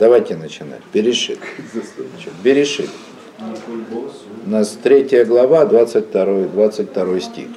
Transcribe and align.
Давайте 0.00 0.34
начинать. 0.34 0.80
Берешит. 0.94 1.38
Берешит. 2.42 2.88
У 4.46 4.50
нас 4.50 4.78
третья 4.82 5.26
глава, 5.26 5.66
22, 5.66 6.48
22 6.48 7.20
стих. 7.20 7.48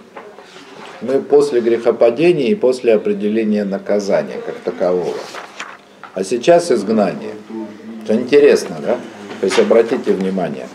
Мы 1.02 1.22
после 1.22 1.62
грехопадения 1.62 2.48
и 2.48 2.56
после 2.56 2.96
определения 2.96 3.64
наказания 3.64 4.42
как 4.46 4.56
такового. 4.56 5.16
А 6.14 6.24
сейчас 6.26 6.70
изгнание. 6.70 7.34
Это 8.04 8.16
интересно, 8.16 8.76
да? 8.82 9.00
То 9.40 9.46
есть 9.46 9.58
обратите 9.60 10.12
внимание. 10.12 10.68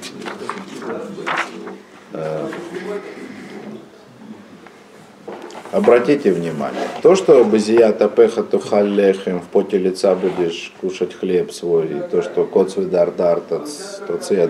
Обратите 5.78 6.32
внимание, 6.32 6.88
то, 7.02 7.14
что 7.14 7.44
базия 7.44 7.92
тапеха 7.92 8.42
тухаллехем, 8.42 9.38
в 9.38 9.44
поте 9.44 9.78
лица 9.78 10.16
будешь 10.16 10.72
кушать 10.80 11.14
хлеб 11.14 11.52
свой, 11.52 11.86
и 11.86 12.00
то, 12.10 12.20
что 12.20 12.44
кот 12.46 12.72
свой 12.72 12.86
дардар, 12.86 13.40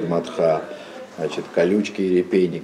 матха, 0.08 0.62
значит, 1.18 1.44
колючки 1.54 2.00
и 2.00 2.16
репейник 2.16 2.62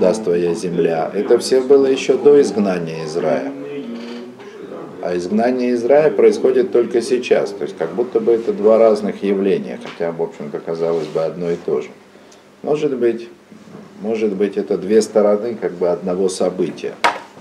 даст 0.00 0.24
твоя 0.24 0.52
земля, 0.52 1.12
это 1.14 1.38
все 1.38 1.60
было 1.60 1.86
еще 1.86 2.14
до 2.14 2.40
изгнания 2.40 3.04
из 3.04 3.16
рая. 3.16 3.52
А 5.00 5.16
изгнание 5.16 5.70
из 5.70 5.84
рая 5.84 6.10
происходит 6.10 6.72
только 6.72 7.02
сейчас, 7.02 7.50
то 7.50 7.62
есть 7.62 7.76
как 7.78 7.94
будто 7.94 8.18
бы 8.18 8.32
это 8.32 8.52
два 8.52 8.78
разных 8.78 9.22
явления, 9.22 9.78
хотя, 9.80 10.10
в 10.10 10.20
общем-то, 10.20 10.58
казалось 10.58 11.06
бы, 11.06 11.22
одно 11.22 11.52
и 11.52 11.56
то 11.56 11.80
же. 11.82 11.88
Может 12.62 12.96
быть, 12.96 13.28
может 14.00 14.32
быть, 14.32 14.56
это 14.56 14.76
две 14.76 15.02
стороны 15.02 15.54
как 15.54 15.74
бы 15.74 15.88
одного 15.88 16.28
события. 16.28 16.94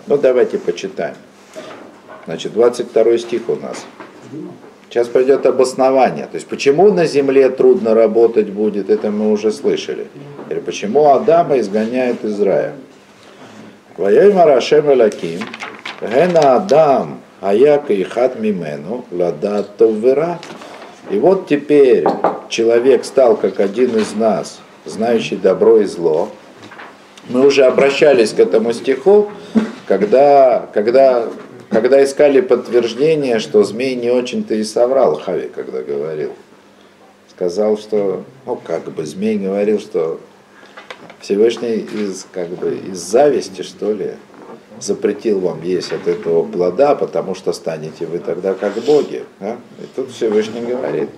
Ну, 0.08 0.18
давайте 0.18 0.58
почитаем. 0.58 1.16
Значит, 2.26 2.54
22 2.54 3.18
стих 3.18 3.50
у 3.50 3.55
нас. 3.55 3.86
Сейчас 4.90 5.08
пойдет 5.08 5.46
обоснование. 5.46 6.26
То 6.26 6.36
есть, 6.36 6.48
почему 6.48 6.92
на 6.92 7.05
земле 7.05 7.50
трудно 7.50 7.94
работать 7.94 8.50
будет, 8.50 8.90
это 8.90 9.09
мы 9.09 9.32
уже 9.32 9.52
слышали. 9.52 10.08
Или 10.50 10.59
почему 10.59 11.08
Адама 11.12 11.59
изгоняют 11.59 12.23
из 12.25 12.40
рая. 12.42 12.73
Ваяй 13.98 14.34
Марашем 14.34 14.92
Элаким, 14.92 15.40
Гена 16.02 16.56
Адам, 16.56 17.22
Аяка 17.40 17.94
и 17.94 18.03
Хат 18.03 18.40
Мимену, 18.40 19.06
Лада 19.12 19.64
Товвера. 19.64 20.40
И 21.09 21.18
вот 21.20 21.47
теперь 21.47 22.06
человек 22.50 23.06
стал 23.06 23.38
как 23.38 23.59
один 23.59 23.97
из 23.97 24.14
нас, 24.14 24.59
знающий 24.86 25.38
добро 25.38 25.78
и 25.78 25.86
зло. 25.86 26.30
Мы 27.30 27.45
уже 27.45 27.66
обращались 27.66 28.33
к 28.33 28.39
этому 28.39 28.73
стиху, 28.73 29.30
когда, 29.88 30.69
когда, 30.73 31.28
когда 31.69 32.03
искали 32.03 32.41
подтверждение, 32.41 33.39
что 33.39 33.63
змей 33.63 33.95
не 33.95 34.09
очень-то 34.09 34.55
и 34.55 34.63
соврал 34.63 35.19
Хави, 35.19 35.50
когда 35.53 35.81
говорил. 35.81 36.31
Сказал, 37.30 37.78
что, 37.78 38.23
ну 38.45 38.55
как 38.55 38.91
бы, 38.91 39.05
змей 39.05 39.38
говорил, 39.38 39.80
что 39.80 40.19
Всевышний 41.19 41.75
из, 41.78 42.25
как 42.31 42.50
бы, 42.50 42.78
из 42.91 42.97
зависти, 42.97 43.61
что 43.61 43.94
ли, 43.94 44.11
запретил 44.80 45.39
вам 45.39 45.61
есть 45.63 45.91
от 45.94 46.08
этого 46.08 46.44
плода, 46.44 46.95
потому 46.95 47.35
что 47.35 47.53
станете 47.53 48.06
вы 48.06 48.19
тогда 48.19 48.53
как 48.53 48.73
боги. 48.83 49.23
Да? 49.39 49.58
И 49.80 49.85
тут 49.95 50.11
Всевышний 50.11 50.61
говорит 50.61 51.09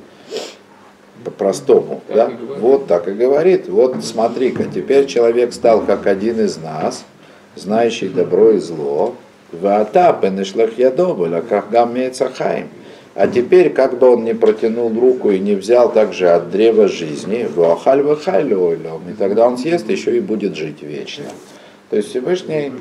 по-простому. 1.23 2.01
Да? 2.13 2.31
Вот 2.59 2.87
так 2.87 3.07
и 3.07 3.11
говорит. 3.11 3.67
Вот 3.67 4.03
смотри-ка, 4.03 4.65
теперь 4.65 5.05
человек 5.05 5.53
стал 5.53 5.81
как 5.81 6.07
один 6.07 6.39
из 6.39 6.57
нас– 6.57 7.05
знающий 7.55 8.09
добро 8.09 8.51
и 8.51 8.59
зло, 8.59 9.15
Ваата 9.51 10.17
пенешлах 10.19 10.79
ядобыля, 10.79 11.41
как 11.41 11.69
гаммецахаим. 11.69 12.69
А 13.13 13.27
теперь, 13.27 13.69
как 13.69 13.99
бы 13.99 14.09
он 14.09 14.23
не 14.23 14.33
протянул 14.33 14.91
руку 14.99 15.29
и 15.29 15.37
не 15.37 15.53
взял 15.53 15.91
также 15.91 16.29
от 16.29 16.49
древа 16.49 16.87
жизни, 16.87 17.47
вахаль 17.55 18.01
вахаль 18.01 18.51
и 18.51 19.13
тогда 19.13 19.47
он 19.47 19.59
съест 19.59 19.87
еще 19.89 20.17
и 20.17 20.19
будет 20.19 20.55
жить 20.55 20.81
вечно. 20.81 21.25
То 21.91 21.97
есть 21.97 22.09
Всевышний 22.09 22.71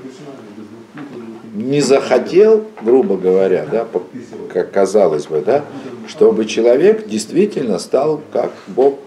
не 1.55 1.83
захотел, 1.83 2.65
грубо 2.81 3.19
говоря, 3.19 3.67
да, 3.71 3.87
как 4.51 4.71
казалось 4.71 5.27
бы, 5.27 5.43
да, 5.45 5.65
чтобы 6.09 6.47
человек 6.47 7.07
действительно 7.07 7.79
стал 7.79 8.21
как 8.33 8.53
Бог 8.67 8.99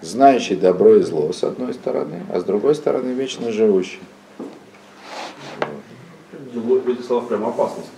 знающий 0.00 0.56
добро 0.56 0.96
и 0.96 1.02
зло 1.02 1.32
с 1.32 1.44
одной 1.44 1.74
стороны, 1.74 2.24
а 2.32 2.40
с 2.40 2.44
другой 2.44 2.74
стороны 2.74 3.12
вечно 3.12 3.52
живущий. 3.52 4.00
В 6.54 6.88
этих 6.88 7.04
словах 7.04 7.28
прям 7.28 7.46
опасность 7.46 7.88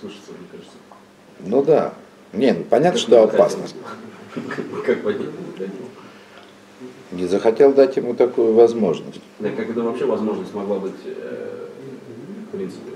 слышится, 0.00 0.32
мне 0.32 0.46
кажется. 0.50 0.76
Ну 1.40 1.62
да. 1.62 1.94
Не, 2.32 2.52
ну, 2.52 2.64
понятно, 2.64 2.98
что 2.98 3.22
опасность. 3.22 3.74
Как 4.84 5.02
понять? 5.02 5.28
Не 7.12 7.26
захотел 7.26 7.72
дать 7.72 7.96
ему 7.96 8.14
такую 8.14 8.52
возможность. 8.54 9.20
Да, 9.38 9.50
как 9.50 9.70
это 9.70 9.80
вообще 9.80 10.04
возможность 10.04 10.52
могла 10.52 10.80
быть, 10.80 10.94
э, 11.04 11.66
в 12.48 12.56
принципе? 12.56 12.92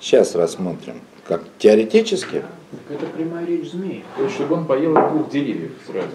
Сейчас 0.00 0.34
рассмотрим. 0.34 1.00
Как 1.28 1.42
теоретически? 1.58 2.42
Так 2.70 2.98
это 2.98 3.06
прямая 3.06 3.44
речь 3.46 3.70
змеи. 3.70 4.02
То 4.16 4.22
есть, 4.22 4.34
чтобы 4.34 4.56
он 4.56 4.64
поел 4.64 4.96
от 4.96 5.12
двух 5.12 5.30
деревьев 5.30 5.72
сразу. 5.86 6.08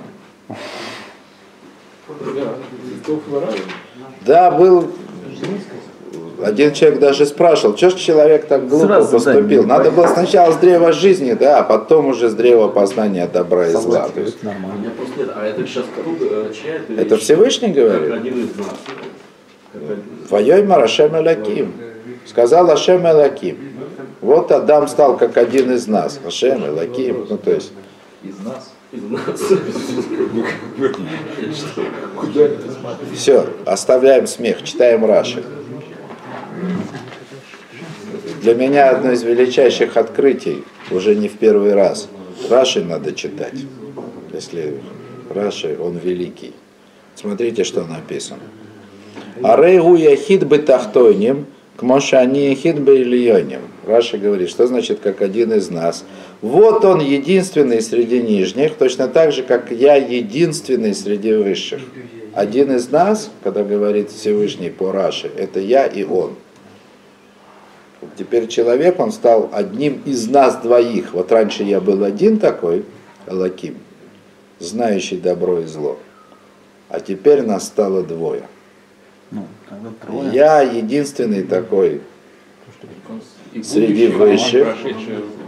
Да, 4.26 4.52
был 4.52 4.92
один 6.44 6.74
человек 6.74 7.00
даже 7.00 7.26
спрашивал, 7.26 7.78
что 7.78 7.92
ж 7.92 7.94
человек 7.94 8.48
так 8.48 8.68
глупо 8.68 8.88
Сразу, 8.88 9.12
поступил? 9.12 9.64
Да, 9.64 9.78
Надо 9.78 9.92
было 9.92 10.08
сначала 10.08 10.52
с 10.52 10.58
древа 10.58 10.92
жизни, 10.92 11.34
да, 11.34 11.60
а 11.60 11.64
потом 11.64 12.08
уже 12.08 12.30
с 12.30 12.34
древа 12.34 12.68
познания 12.68 13.28
добра 13.32 13.68
и 13.68 13.72
зла. 13.72 14.10
То 14.14 14.20
есть, 14.20 14.44
нет, 14.44 14.54
а 15.36 15.46
это 15.46 15.66
сейчас 15.66 15.86
э, 16.20 16.52
чья 16.54 16.76
это 16.76 17.02
Это 17.02 17.18
Всевышний 17.18 17.70
говорит? 17.70 18.10
Как 18.10 18.20
один 18.20 18.46
из 18.46 18.56
нас. 18.58 20.28
Твоей 20.28 20.64
Марашем 20.64 21.16
Элаким. 21.16 21.74
Сказал 22.26 22.70
Ашем 22.70 23.06
Элаким. 23.08 23.73
Вот 24.24 24.54
Адам 24.54 24.88
стал 24.88 25.18
как 25.18 25.36
один 25.36 25.74
из 25.74 25.86
нас. 25.86 26.18
Ашем 26.26 26.66
Элаким. 26.66 27.28
Ну, 27.30 27.38
то 27.38 27.52
есть. 27.52 27.74
Из 28.24 28.40
нас? 28.40 28.72
Все, 33.14 33.46
оставляем 33.66 34.28
смех, 34.28 34.64
читаем 34.64 35.04
Раши. 35.04 35.44
Для 38.42 38.56
меня 38.56 38.92
одно 38.92 39.12
из 39.12 39.24
величайших 39.24 39.98
открытий, 39.98 40.64
уже 40.90 41.16
не 41.16 41.28
в 41.28 41.38
первый 41.38 41.74
раз. 41.74 42.08
Раши 42.50 42.82
надо 42.82 43.14
читать. 43.14 43.60
Если 44.32 44.80
Раши, 45.30 45.78
он 45.82 45.98
великий. 45.98 46.54
Смотрите, 47.16 47.66
что 47.66 47.84
написано. 47.84 48.44
Арейгу 49.42 49.96
яхид 49.96 50.48
бы 50.48 50.60
к 51.76 51.82
мошани 51.82 52.50
яхид 52.50 52.80
бы 52.82 53.02
ильоним. 53.02 53.62
Раша 53.86 54.18
говорит, 54.18 54.50
что 54.50 54.68
значит 54.68 55.00
как 55.00 55.22
один 55.22 55.54
из 55.54 55.70
нас. 55.70 56.06
Вот 56.42 56.86
он 56.86 57.00
единственный 57.00 57.82
среди 57.82 58.22
нижних, 58.22 58.76
точно 58.76 59.08
так 59.08 59.32
же, 59.32 59.44
как 59.44 59.72
я 59.72 59.96
единственный 59.96 60.94
среди 60.94 61.34
высших. 61.34 61.82
Один 62.34 62.72
из 62.76 62.90
нас, 62.90 63.30
когда 63.44 63.64
говорит 63.64 64.12
Всевышний 64.12 64.70
по 64.70 64.92
Раше, 64.92 65.32
это 65.38 65.60
я 65.60 65.86
и 65.86 66.04
он. 66.04 66.36
Теперь 68.18 68.48
человек, 68.48 69.00
он 69.00 69.12
стал 69.12 69.50
одним 69.54 70.02
из 70.06 70.28
нас 70.28 70.58
двоих. 70.58 71.14
Вот 71.14 71.32
раньше 71.32 71.64
я 71.64 71.80
был 71.80 72.04
один 72.04 72.38
такой, 72.38 72.86
Лаким, 73.28 73.78
знающий 74.60 75.18
добро 75.18 75.62
и 75.62 75.66
зло. 75.66 75.98
А 76.90 77.00
теперь 77.00 77.44
нас 77.44 77.66
стало 77.66 78.04
двое. 78.04 78.44
Ну, 79.34 80.32
я 80.32 80.62
единственный 80.62 81.44
такой 81.44 82.02
среди 83.64 84.08
высших. 84.08 84.78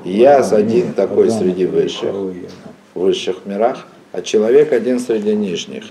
Я 0.04 0.38
один 0.38 0.94
такой 0.94 1.32
среди 1.32 1.66
высших, 1.66 2.14
в 2.14 2.36
высших 3.00 3.46
мирах, 3.46 3.88
а 4.12 4.22
человек 4.22 4.72
один 4.72 5.00
среди 5.00 5.36
нижних. 5.36 5.86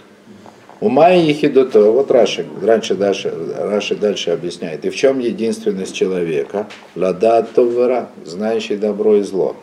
У 0.80 0.88
Майи 0.88 1.28
Ехидуто, 1.28 1.90
вот 1.90 2.10
Раши, 2.10 2.46
раньше 2.62 2.94
дальше, 2.94 3.32
Раши 3.56 3.96
дальше 3.96 4.30
объясняет, 4.30 4.84
и 4.84 4.90
в 4.90 4.96
чем 4.96 5.18
единственность 5.18 5.94
человека? 5.94 6.66
Лада 6.94 7.42
Товара, 7.42 8.10
знающий 8.24 8.76
добро 8.76 9.16
и 9.16 9.22
зло. 9.22 9.56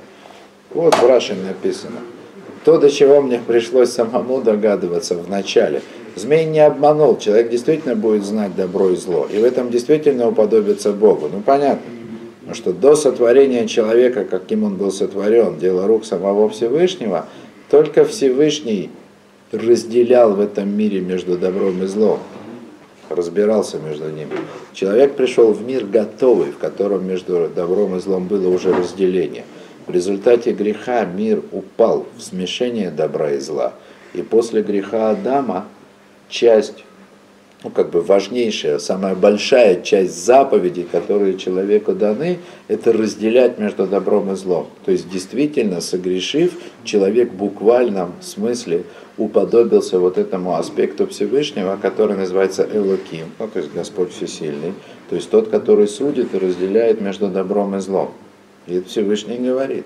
Вот 0.71 0.95
в 0.95 1.05
Раши 1.05 1.35
написано. 1.35 1.99
То, 2.63 2.77
до 2.77 2.89
чего 2.91 3.21
мне 3.21 3.39
пришлось 3.39 3.91
самому 3.91 4.41
догадываться 4.41 5.15
в 5.15 5.29
начале. 5.29 5.81
Змей 6.15 6.45
не 6.45 6.59
обманул, 6.59 7.17
человек 7.17 7.49
действительно 7.49 7.95
будет 7.95 8.23
знать 8.23 8.55
добро 8.55 8.89
и 8.89 8.95
зло. 8.95 9.27
И 9.31 9.39
в 9.39 9.43
этом 9.43 9.71
действительно 9.71 10.27
уподобится 10.27 10.91
Богу. 10.91 11.29
Ну 11.31 11.41
понятно. 11.41 11.81
Потому 12.41 12.55
что 12.55 12.73
до 12.73 12.95
сотворения 12.95 13.67
человека, 13.67 14.25
каким 14.25 14.63
он 14.63 14.75
был 14.75 14.91
сотворен, 14.91 15.57
дело 15.57 15.87
рук 15.87 16.05
самого 16.05 16.49
Всевышнего, 16.49 17.25
только 17.69 18.03
Всевышний 18.03 18.89
разделял 19.51 20.33
в 20.33 20.39
этом 20.39 20.69
мире 20.69 21.01
между 21.01 21.37
добром 21.37 21.83
и 21.83 21.87
злом, 21.87 22.19
разбирался 23.09 23.77
между 23.77 24.09
ними. 24.09 24.31
Человек 24.73 25.15
пришел 25.15 25.53
в 25.53 25.65
мир 25.65 25.85
готовый, 25.85 26.51
в 26.51 26.57
котором 26.57 27.07
между 27.07 27.49
добром 27.53 27.95
и 27.95 27.99
злом 27.99 28.27
было 28.27 28.47
уже 28.49 28.73
разделение. 28.73 29.45
В 29.91 29.93
результате 29.93 30.53
греха 30.53 31.03
мир 31.03 31.43
упал 31.51 32.07
в 32.15 32.21
смешение 32.21 32.91
добра 32.91 33.31
и 33.31 33.39
зла. 33.39 33.73
И 34.13 34.21
после 34.21 34.61
греха 34.61 35.09
Адама 35.09 35.65
часть 36.29 36.85
ну, 37.61 37.71
как 37.71 37.89
бы 37.89 37.99
важнейшая, 37.99 38.79
самая 38.79 39.15
большая 39.15 39.81
часть 39.81 40.23
заповедей, 40.25 40.87
которые 40.89 41.37
человеку 41.37 41.91
даны, 41.91 42.39
это 42.69 42.93
разделять 42.93 43.59
между 43.59 43.85
добром 43.85 44.31
и 44.31 44.35
злом. 44.37 44.67
То 44.85 44.93
есть 44.93 45.09
действительно, 45.09 45.81
согрешив, 45.81 46.53
человек 46.85 47.33
в 47.33 47.35
буквальном 47.35 48.13
смысле 48.21 48.85
уподобился 49.17 49.99
вот 49.99 50.17
этому 50.17 50.55
аспекту 50.55 51.05
Всевышнего, 51.05 51.77
который 51.81 52.15
называется 52.15 52.65
Элоким, 52.71 53.33
ну, 53.39 53.49
то 53.49 53.59
есть 53.59 53.73
Господь 53.73 54.13
Всесильный, 54.13 54.73
то 55.09 55.17
есть 55.17 55.29
тот, 55.29 55.49
который 55.49 55.89
судит 55.89 56.33
и 56.33 56.37
разделяет 56.37 57.01
между 57.01 57.27
добром 57.27 57.75
и 57.75 57.81
злом. 57.81 58.13
И 58.67 58.81
Всевышний 58.81 59.37
говорит. 59.37 59.85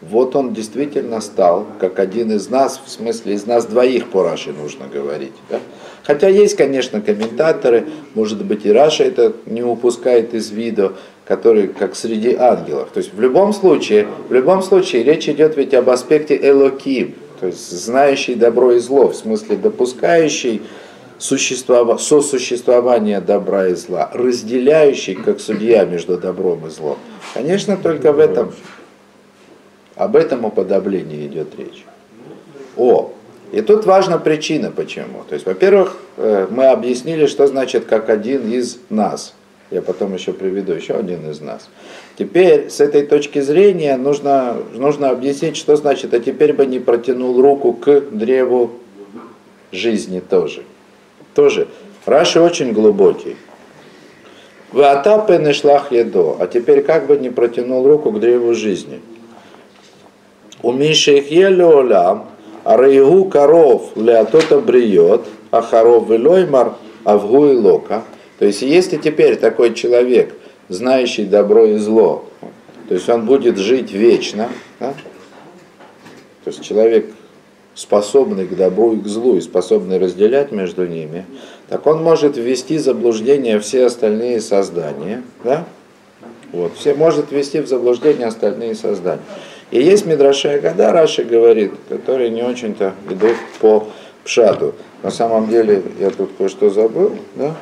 Вот 0.00 0.34
он 0.34 0.54
действительно 0.54 1.20
стал, 1.20 1.66
как 1.78 1.98
один 1.98 2.32
из 2.32 2.48
нас, 2.48 2.80
в 2.84 2.90
смысле 2.90 3.34
из 3.34 3.46
нас 3.46 3.66
двоих 3.66 4.08
по 4.08 4.22
Раши 4.22 4.50
нужно 4.50 4.86
говорить. 4.86 5.34
Да? 5.50 5.60
Хотя 6.04 6.28
есть, 6.28 6.56
конечно, 6.56 7.02
комментаторы, 7.02 7.86
может 8.14 8.42
быть 8.44 8.64
и 8.64 8.72
Раша 8.72 9.04
это 9.04 9.34
не 9.44 9.62
упускает 9.62 10.32
из 10.32 10.50
виду, 10.50 10.94
которые 11.26 11.68
как 11.68 11.94
среди 11.94 12.34
ангелов. 12.34 12.88
То 12.92 12.98
есть 12.98 13.12
в 13.12 13.20
любом 13.20 13.52
случае, 13.52 14.08
в 14.28 14.32
любом 14.32 14.62
случае 14.62 15.02
речь 15.02 15.28
идет 15.28 15.56
ведь 15.58 15.74
об 15.74 15.90
аспекте 15.90 16.38
Элоким, 16.42 17.14
то 17.38 17.46
есть 17.46 17.70
знающий 17.70 18.34
добро 18.34 18.72
и 18.72 18.78
зло, 18.78 19.08
в 19.08 19.14
смысле 19.14 19.56
допускающий 19.56 20.62
существова, 21.20 21.98
сосуществование 21.98 23.20
добра 23.20 23.68
и 23.68 23.74
зла, 23.74 24.10
разделяющий 24.12 25.14
как 25.14 25.38
судья 25.40 25.84
между 25.84 26.16
добром 26.16 26.66
и 26.66 26.70
злом. 26.70 26.98
Конечно, 27.34 27.76
только 27.76 28.12
в 28.12 28.18
этом, 28.18 28.52
об 29.96 30.16
этом 30.16 30.46
уподоблении 30.46 31.26
идет 31.26 31.48
речь. 31.58 31.84
О, 32.76 33.12
и 33.52 33.60
тут 33.60 33.84
важна 33.84 34.18
причина, 34.18 34.70
почему. 34.70 35.24
То 35.28 35.34
есть, 35.34 35.44
во-первых, 35.44 35.96
э, 36.16 36.46
мы 36.50 36.66
объяснили, 36.66 37.26
что 37.26 37.46
значит 37.46 37.84
как 37.84 38.08
один 38.08 38.50
из 38.50 38.78
нас. 38.88 39.34
Я 39.70 39.82
потом 39.82 40.14
еще 40.14 40.32
приведу 40.32 40.72
еще 40.72 40.94
один 40.94 41.30
из 41.30 41.40
нас. 41.40 41.68
Теперь 42.18 42.70
с 42.70 42.80
этой 42.80 43.06
точки 43.06 43.40
зрения 43.40 43.96
нужно, 43.96 44.56
нужно 44.74 45.10
объяснить, 45.10 45.56
что 45.56 45.76
значит, 45.76 46.14
а 46.14 46.18
теперь 46.18 46.54
бы 46.54 46.66
не 46.66 46.80
протянул 46.80 47.40
руку 47.40 47.72
к 47.72 48.00
древу 48.10 48.72
жизни 49.70 50.20
тоже. 50.20 50.62
Тоже. 51.34 51.68
Раши 52.06 52.40
очень 52.40 52.72
глубокий. 52.72 53.36
В 54.72 54.80
атапе 54.82 55.38
не 55.38 55.52
шлах 55.52 55.92
едо. 55.92 56.36
А 56.38 56.46
теперь 56.46 56.82
как 56.82 57.06
бы 57.06 57.16
не 57.16 57.30
протянул 57.30 57.86
руку 57.86 58.10
к 58.12 58.20
древу 58.20 58.54
жизни. 58.54 59.00
У 60.62 60.72
Миши 60.72 61.18
их 61.18 61.60
олям, 61.60 62.26
Арейгу 62.64 63.24
коров 63.26 63.96
леатота 63.96 64.60
бриет, 64.60 65.22
а 65.50 65.62
хоров 65.62 66.08
велоймар 66.08 66.74
авгу 67.04 67.46
и 67.46 67.56
лока. 67.56 68.04
То 68.38 68.44
есть 68.44 68.62
если 68.62 68.96
теперь 68.96 69.36
такой 69.36 69.74
человек, 69.74 70.34
знающий 70.68 71.24
добро 71.24 71.64
и 71.64 71.76
зло, 71.76 72.24
то 72.88 72.94
есть 72.94 73.08
он 73.08 73.24
будет 73.24 73.56
жить 73.56 73.92
вечно, 73.92 74.48
да? 74.78 74.94
то 76.44 76.50
есть 76.50 76.62
человек 76.62 77.06
способный 77.74 78.46
к 78.46 78.56
добру 78.56 78.94
и 78.94 79.00
к 79.00 79.06
злу 79.06 79.36
и 79.36 79.40
способный 79.40 79.98
разделять 79.98 80.52
между 80.52 80.86
ними, 80.86 81.24
так 81.68 81.86
он 81.86 82.02
может 82.02 82.36
ввести 82.36 82.78
в 82.78 82.80
заблуждение 82.80 83.60
все 83.60 83.86
остальные 83.86 84.40
создания, 84.40 85.22
да? 85.44 85.64
Вот, 86.52 86.72
все 86.76 86.94
может 86.94 87.30
ввести 87.30 87.60
в 87.60 87.68
заблуждение 87.68 88.26
остальные 88.26 88.74
создания. 88.74 89.22
И 89.70 89.80
есть 89.80 90.04
Мидрашая 90.04 90.60
Гада, 90.60 90.90
Раши 90.90 91.22
говорит, 91.22 91.72
которые 91.88 92.30
не 92.30 92.42
очень-то 92.42 92.94
идут 93.08 93.36
по 93.60 93.86
пшату. 94.24 94.74
На 95.02 95.10
самом 95.10 95.48
деле, 95.48 95.82
я 96.00 96.10
тут 96.10 96.30
кое-что 96.36 96.70
забыл, 96.70 97.12
да? 97.36 97.54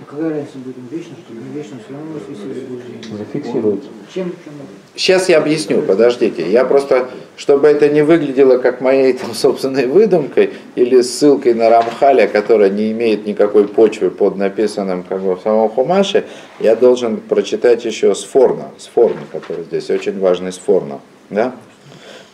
А 0.00 0.04
какая 0.10 0.30
разница 0.30 0.58
будет 0.58 0.76
вечно, 0.90 1.14
что 1.24 1.34
не 1.34 1.54
вечно, 1.54 1.78
все 1.84 1.94
равно 1.94 2.18
вести 2.18 2.60
заблуждение. 2.60 3.16
Зафиксируется. 3.16 3.88
Чем, 4.12 4.32
чем 4.44 4.52
Сейчас 4.96 5.28
я 5.28 5.38
объясню, 5.38 5.82
подождите. 5.82 6.50
Я 6.50 6.64
просто, 6.64 7.10
чтобы 7.36 7.68
это 7.68 7.88
не 7.88 8.02
выглядело 8.02 8.58
как 8.58 8.80
моей 8.80 9.12
там, 9.12 9.32
собственной 9.34 9.86
выдумкой 9.86 10.54
или 10.74 11.00
ссылкой 11.00 11.54
на 11.54 11.70
Рамхаля, 11.70 12.26
которая 12.26 12.70
не 12.70 12.90
имеет 12.90 13.24
никакой 13.24 13.68
почвы 13.68 14.10
под 14.10 14.36
написанным 14.36 15.04
как 15.04 15.20
бы 15.20 15.36
в 15.36 15.40
самом 15.42 15.68
Хумаше, 15.68 16.24
я 16.58 16.74
должен 16.74 17.18
прочитать 17.18 17.84
еще 17.84 18.16
с 18.16 18.24
Форна, 18.24 18.72
с 18.76 18.86
Форна, 18.88 19.22
который 19.30 19.62
здесь 19.62 19.90
очень 19.90 20.18
важный 20.18 20.52
с 20.52 20.58
Форна. 20.58 21.00
Да? 21.30 21.54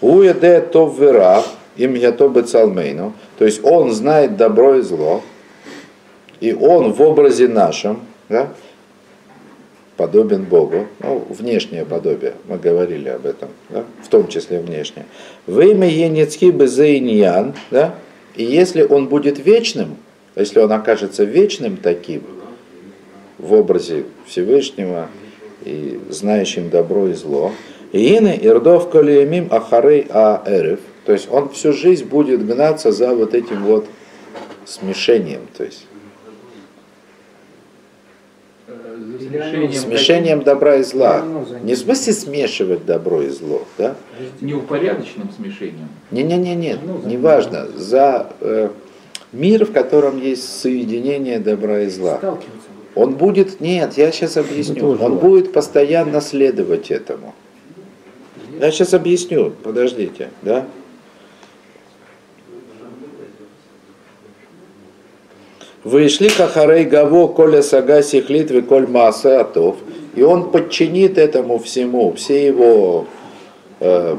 Уеде 0.01 0.61
то 0.63 0.89
вера, 0.89 1.43
им 1.77 1.93
я 1.95 2.13
то 2.13 2.29
бецалмейну. 2.29 3.13
То 3.39 3.45
есть 3.45 3.63
он 3.65 3.93
знает 3.93 4.39
добро 4.39 4.77
и 4.77 4.81
зло, 4.81 5.23
и 6.41 6.53
он 6.53 6.93
в 6.93 7.03
образе 7.03 7.49
нашем, 7.49 8.01
да, 8.29 8.53
подобен 9.97 10.45
Богу, 10.45 10.87
ну, 11.01 11.27
внешнее 11.29 11.85
подобие, 11.85 12.35
мы 12.49 12.57
говорили 12.57 13.09
об 13.09 13.27
этом, 13.27 13.51
да, 13.69 13.85
в 14.03 14.09
том 14.09 14.29
числе 14.29 14.61
внешнее. 14.61 15.07
В 15.47 15.61
имя 15.61 15.89
Енецки 15.89 16.51
Безейньян, 16.51 17.55
да, 17.71 17.95
и 18.35 18.45
если 18.45 18.83
он 18.83 19.09
будет 19.09 19.45
вечным, 19.45 19.97
если 20.37 20.61
он 20.61 20.73
окажется 20.73 21.25
вечным 21.25 21.77
таким, 21.77 22.23
в 23.41 23.55
образе 23.55 24.05
Всевышнего 24.27 25.09
и 25.65 25.99
знающим 26.11 26.71
добро 26.71 27.09
и 27.09 27.15
зло, 27.15 27.53
Иины 27.93 28.39
Ирдов 28.41 28.91
Калиемим 28.91 29.49
Ахарей 29.51 30.07
Аэрев. 30.11 30.81
То 31.07 31.13
есть 31.13 31.29
он 31.31 31.49
всю 31.51 31.73
жизнь 31.73 32.05
будет 32.05 32.47
гнаться 32.47 32.93
за 32.93 33.15
вот 33.15 33.35
этим 33.35 33.65
вот 33.65 33.87
смешением. 34.65 35.43
То 35.57 35.65
есть 35.65 35.87
Смешением, 39.31 39.73
смешением 39.73 40.43
добра 40.43 40.77
и 40.77 40.83
зла. 40.83 41.25
Не 41.63 41.75
в 41.75 41.79
смысле 41.79 42.13
смешивать 42.13 42.85
добро 42.85 43.23
и 43.23 43.29
зло, 43.29 43.63
да? 43.79 43.95
Неупорядоченным 44.41 45.31
смешением. 45.31 45.89
Не-не-не, 46.11 46.55
нет, 46.57 46.79
не 47.05 47.17
важно. 47.17 47.69
За 47.77 48.27
э, 48.41 48.71
мир, 49.33 49.65
в 49.65 49.73
котором 49.73 50.21
есть 50.21 50.61
соединение 50.61 51.39
добра 51.39 51.83
и 51.83 51.89
зла. 51.89 52.21
Он 52.97 53.15
будет, 53.15 53.61
нет, 53.61 53.97
я 53.97 54.11
сейчас 54.11 54.37
объясню, 54.37 54.99
он 55.01 55.19
будет 55.19 55.53
постоянно 55.53 56.21
следовать 56.21 56.91
этому. 56.91 57.35
Я 58.61 58.71
сейчас 58.73 58.95
объясню, 58.95 59.53
подождите, 59.63 60.31
да? 60.43 60.67
Вышли 65.83 66.29
кахарей 66.29 66.85
гаво 66.85 67.29
коля 67.29 67.63
сага 67.63 68.03
сихлит 68.03 68.67
коль 68.67 68.87
мааса 68.87 69.41
атов. 69.41 69.77
И 70.15 70.23
он 70.23 70.51
подчинит 70.51 71.17
этому 71.17 71.59
всему, 71.59 72.13
все 72.13 72.47
его 72.47 73.07
э, 73.79 74.17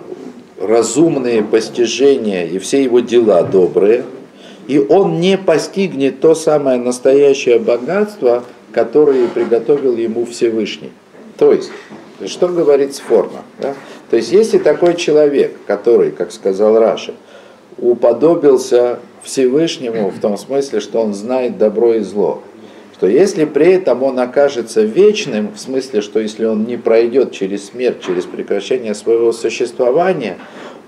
разумные 0.59 1.43
постижения 1.43 2.45
и 2.45 2.57
все 2.59 2.83
его 2.83 2.99
дела 3.01 3.43
добрые. 3.43 4.05
И 4.67 4.79
он 4.79 5.19
не 5.19 5.37
постигнет 5.37 6.19
то 6.19 6.33
самое 6.33 6.79
настоящее 6.79 7.59
богатство, 7.59 8.43
которое 8.71 9.27
приготовил 9.27 9.97
ему 9.97 10.25
Всевышний. 10.25 10.91
То 11.37 11.51
есть, 11.51 11.71
что 12.27 12.47
говорит 12.47 12.95
Сформа? 12.95 13.43
Да? 13.59 13.73
То 14.09 14.15
есть, 14.15 14.31
если 14.31 14.59
такой 14.59 14.95
человек, 14.95 15.57
который, 15.67 16.11
как 16.11 16.31
сказал 16.31 16.79
Раша, 16.79 17.13
уподобился 17.77 18.99
Всевышнему 19.23 20.09
в 20.09 20.19
том 20.19 20.37
смысле, 20.37 20.79
что 20.79 21.01
он 21.01 21.13
знает 21.13 21.57
добро 21.57 21.95
и 21.95 21.99
зло, 22.01 22.41
что 22.93 23.07
если 23.07 23.45
при 23.45 23.73
этом 23.73 24.03
он 24.03 24.19
окажется 24.19 24.81
вечным, 24.81 25.53
в 25.55 25.59
смысле, 25.59 26.01
что 26.01 26.19
если 26.19 26.45
он 26.45 26.65
не 26.65 26.77
пройдет 26.77 27.31
через 27.31 27.67
смерть, 27.67 28.03
через 28.05 28.25
прекращение 28.25 28.93
своего 28.93 29.31
существования, 29.31 30.37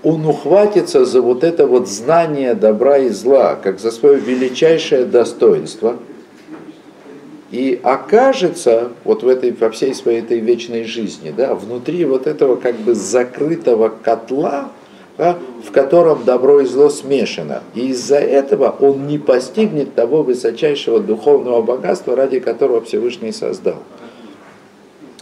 он 0.04 0.24
ухватится 0.26 1.04
за 1.04 1.20
вот 1.22 1.42
это 1.42 1.66
вот 1.66 1.88
знание 1.88 2.54
добра 2.54 2.98
и 2.98 3.08
зла, 3.08 3.56
как 3.56 3.80
за 3.80 3.90
свое 3.90 4.20
величайшее 4.20 5.06
достоинство, 5.06 5.96
и 7.50 7.80
окажется 7.82 8.90
вот 9.04 9.22
в 9.22 9.28
этой, 9.28 9.52
во 9.52 9.70
всей 9.70 9.94
своей 9.94 10.20
этой 10.20 10.40
вечной 10.40 10.84
жизни, 10.84 11.32
да, 11.36 11.54
внутри 11.54 12.04
вот 12.04 12.26
этого 12.26 12.56
как 12.56 12.76
бы 12.76 12.94
закрытого 12.94 13.88
котла, 13.88 14.70
да, 15.16 15.38
в 15.64 15.70
котором 15.70 16.24
добро 16.24 16.60
и 16.60 16.66
зло 16.66 16.88
смешано. 16.88 17.62
И 17.74 17.88
из-за 17.88 18.18
этого 18.18 18.74
он 18.80 19.06
не 19.06 19.18
постигнет 19.18 19.94
того 19.94 20.22
высочайшего 20.22 21.00
духовного 21.00 21.62
богатства, 21.62 22.16
ради 22.16 22.40
которого 22.40 22.80
Всевышний 22.80 23.32
создал. 23.32 23.76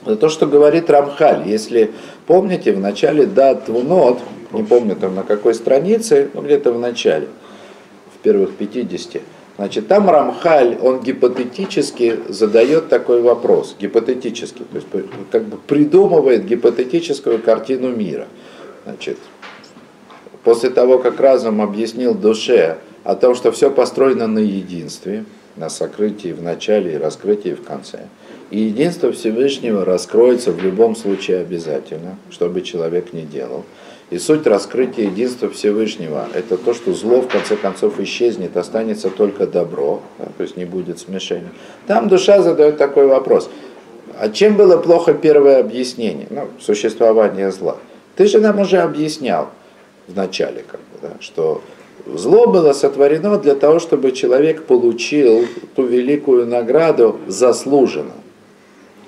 То, 0.05 0.29
что 0.29 0.47
говорит 0.47 0.91
Рамхаль. 0.91 1.47
Если 1.47 1.93
помните, 2.27 2.73
в 2.73 2.81
начале 2.81 3.27
Дат 3.27 3.67
Твунот, 3.67 4.19
не 4.53 4.65
помню 4.65 4.97
там 4.97 5.15
на 5.15 5.23
какой 5.23 5.55
странице, 5.55 6.29
но 6.35 6.43
где-то 6.43 6.73
в 6.73 6.79
начале, 6.79 7.29
в 8.15 8.19
первых 8.23 8.55
50, 8.55 9.23
значит, 9.57 9.87
там 9.87 10.11
Рамхаль, 10.11 10.77
он 10.83 11.01
гипотетически 11.01 12.19
задает 12.29 12.89
такой 12.89 13.23
вопрос, 13.23 13.77
гипотетически, 13.79 14.65
то 14.65 14.77
есть 14.77 14.89
как 15.31 15.45
бы 15.45 15.57
придумывает 15.57 16.47
гипотетическую 16.47 17.39
картину 17.39 17.95
мира. 17.95 18.27
Значит, 18.85 19.19
после 20.45 20.71
того, 20.71 20.99
как 20.99 21.21
разум 21.21 21.61
объяснил 21.61 22.15
душе 22.15 22.79
о 23.05 23.15
том, 23.15 23.35
что 23.35 23.53
все 23.53 23.71
построено 23.71 24.27
на 24.27 24.39
единстве, 24.39 25.25
на 25.57 25.69
сокрытии 25.69 26.33
в 26.33 26.43
начале 26.43 26.95
и 26.95 26.99
раскрытии 26.99 27.55
в 27.55 27.63
конце, 27.63 28.07
и 28.51 28.61
единство 28.61 29.13
Всевышнего 29.13 29.85
раскроется 29.85 30.53
в 30.53 30.63
любом 30.63 30.95
случае 30.95 31.39
обязательно, 31.39 32.17
что 32.31 32.49
бы 32.49 32.63
человек 32.63 33.13
ни 33.13 33.23
делал. 33.23 33.65
И 34.11 34.19
суть 34.19 34.47
раскрытия 34.47 35.07
единства 35.07 35.49
Всевышнего– 35.49 36.29
это 36.35 36.59
то, 36.59 36.75
что 36.75 36.93
зло 36.93 37.23
в 37.23 37.29
конце 37.29 37.57
концов 37.57 37.99
исчезнет, 37.99 38.59
останется 38.59 39.09
только 39.09 39.47
добро, 39.47 40.03
да, 40.19 40.27
то 40.37 40.43
есть 40.43 40.59
не 40.59 40.67
будет 40.67 40.99
смешения. 40.99 41.51
Там 41.87 42.09
душа 42.09 42.43
задает 42.43 42.77
такой 42.77 43.07
вопрос. 43.07 43.49
А 44.19 44.29
чем 44.29 44.57
было 44.57 44.77
плохо 44.77 45.15
первое 45.15 45.61
объяснение? 45.61 46.27
Ну, 46.29 46.49
существование 46.61 47.51
зла. 47.51 47.79
Ты 48.15 48.27
же 48.27 48.39
нам 48.39 48.61
уже 48.61 48.81
объяснял 48.81 49.49
в 50.09 50.17
начале, 50.17 50.65
как 50.67 50.81
бы, 50.81 50.99
да, 51.03 51.11
что 51.21 51.61
зло 52.07 52.47
было 52.47 52.73
сотворено 52.73 53.39
для 53.39 53.55
того, 53.55 53.79
чтобы 53.79 54.13
человек 54.13 54.65
получил 54.65 55.47
ту 55.75 55.85
великую 55.85 56.47
награду 56.47 57.19
заслуженно. 57.27 58.13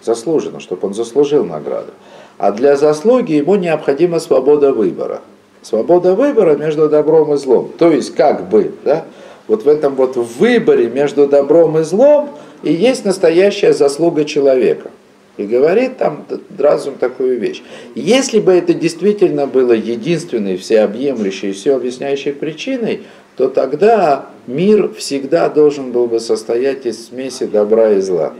Заслуженно, 0.02 0.60
чтобы 0.60 0.88
он 0.88 0.94
заслужил 0.94 1.44
награду. 1.44 1.92
А 2.36 2.52
для 2.52 2.76
заслуги 2.76 3.32
ему 3.32 3.54
необходима 3.54 4.20
свобода 4.20 4.72
выбора. 4.72 5.22
Свобода 5.62 6.14
выбора 6.14 6.56
между 6.56 6.90
добром 6.90 7.32
и 7.32 7.36
злом. 7.36 7.70
То 7.78 7.90
есть 7.90 8.14
как 8.14 8.48
бы, 8.50 8.74
да, 8.84 9.06
вот 9.48 9.64
в 9.64 9.68
этом 9.68 9.94
вот 9.94 10.16
выборе 10.16 10.88
между 10.88 11.26
добром 11.26 11.78
и 11.78 11.82
злом 11.84 12.30
и 12.62 12.72
есть 12.72 13.04
настоящая 13.04 13.72
заслуга 13.72 14.24
человека. 14.24 14.90
И 15.36 15.44
говорит 15.46 15.98
там 15.98 16.24
разум 16.56 16.94
такую 16.94 17.40
вещь. 17.40 17.62
Если 17.94 18.38
бы 18.38 18.52
это 18.52 18.72
действительно 18.72 19.46
было 19.46 19.72
единственной, 19.72 20.56
всеобъемлющей, 20.56 21.52
все 21.52 21.74
объясняющей 21.74 22.32
причиной, 22.32 23.02
то 23.36 23.48
тогда 23.48 24.26
мир 24.46 24.94
всегда 24.94 25.48
должен 25.48 25.90
был 25.90 26.06
бы 26.06 26.20
состоять 26.20 26.86
из 26.86 27.08
смеси 27.08 27.46
добра 27.46 27.92
и 27.92 28.00
зла. 28.00 28.32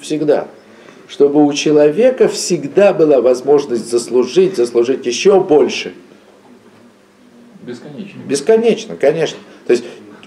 Всегда 0.00 0.48
чтобы 1.08 1.44
у 1.44 1.52
человека 1.52 2.28
всегда 2.28 2.92
была 2.92 3.20
возможность 3.20 3.90
заслужить, 3.90 4.56
заслужить 4.56 5.04
еще 5.06 5.40
больше. 5.40 5.94
Бесконечно. 7.62 8.18
Бесконечно, 8.26 8.96
конечно. 8.96 9.38
То 9.66 9.72
есть 9.72 9.84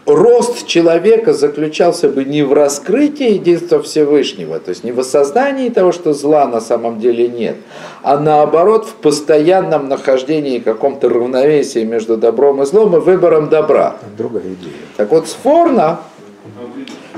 рост 0.07 0.65
человека 0.65 1.33
заключался 1.33 2.07
бы 2.07 2.23
не 2.23 2.41
в 2.41 2.53
раскрытии 2.53 3.33
единства 3.33 3.81
Всевышнего, 3.81 4.59
то 4.59 4.69
есть 4.69 4.83
не 4.83 4.91
в 4.91 4.99
осознании 4.99 5.69
того, 5.69 5.91
что 5.91 6.13
зла 6.13 6.47
на 6.47 6.61
самом 6.61 6.99
деле 6.99 7.27
нет, 7.27 7.57
а 8.01 8.17
наоборот 8.17 8.85
в 8.85 8.93
постоянном 8.93 9.89
нахождении 9.89 10.59
каком-то 10.59 11.09
равновесии 11.09 11.83
между 11.83 12.17
добром 12.17 12.63
и 12.63 12.65
злом 12.65 12.95
и 12.95 12.99
выбором 12.99 13.49
добра. 13.49 13.97
Другая 14.17 14.43
идея. 14.43 14.73
Так 14.95 15.11
вот, 15.11 15.27
Сфорна, 15.27 15.99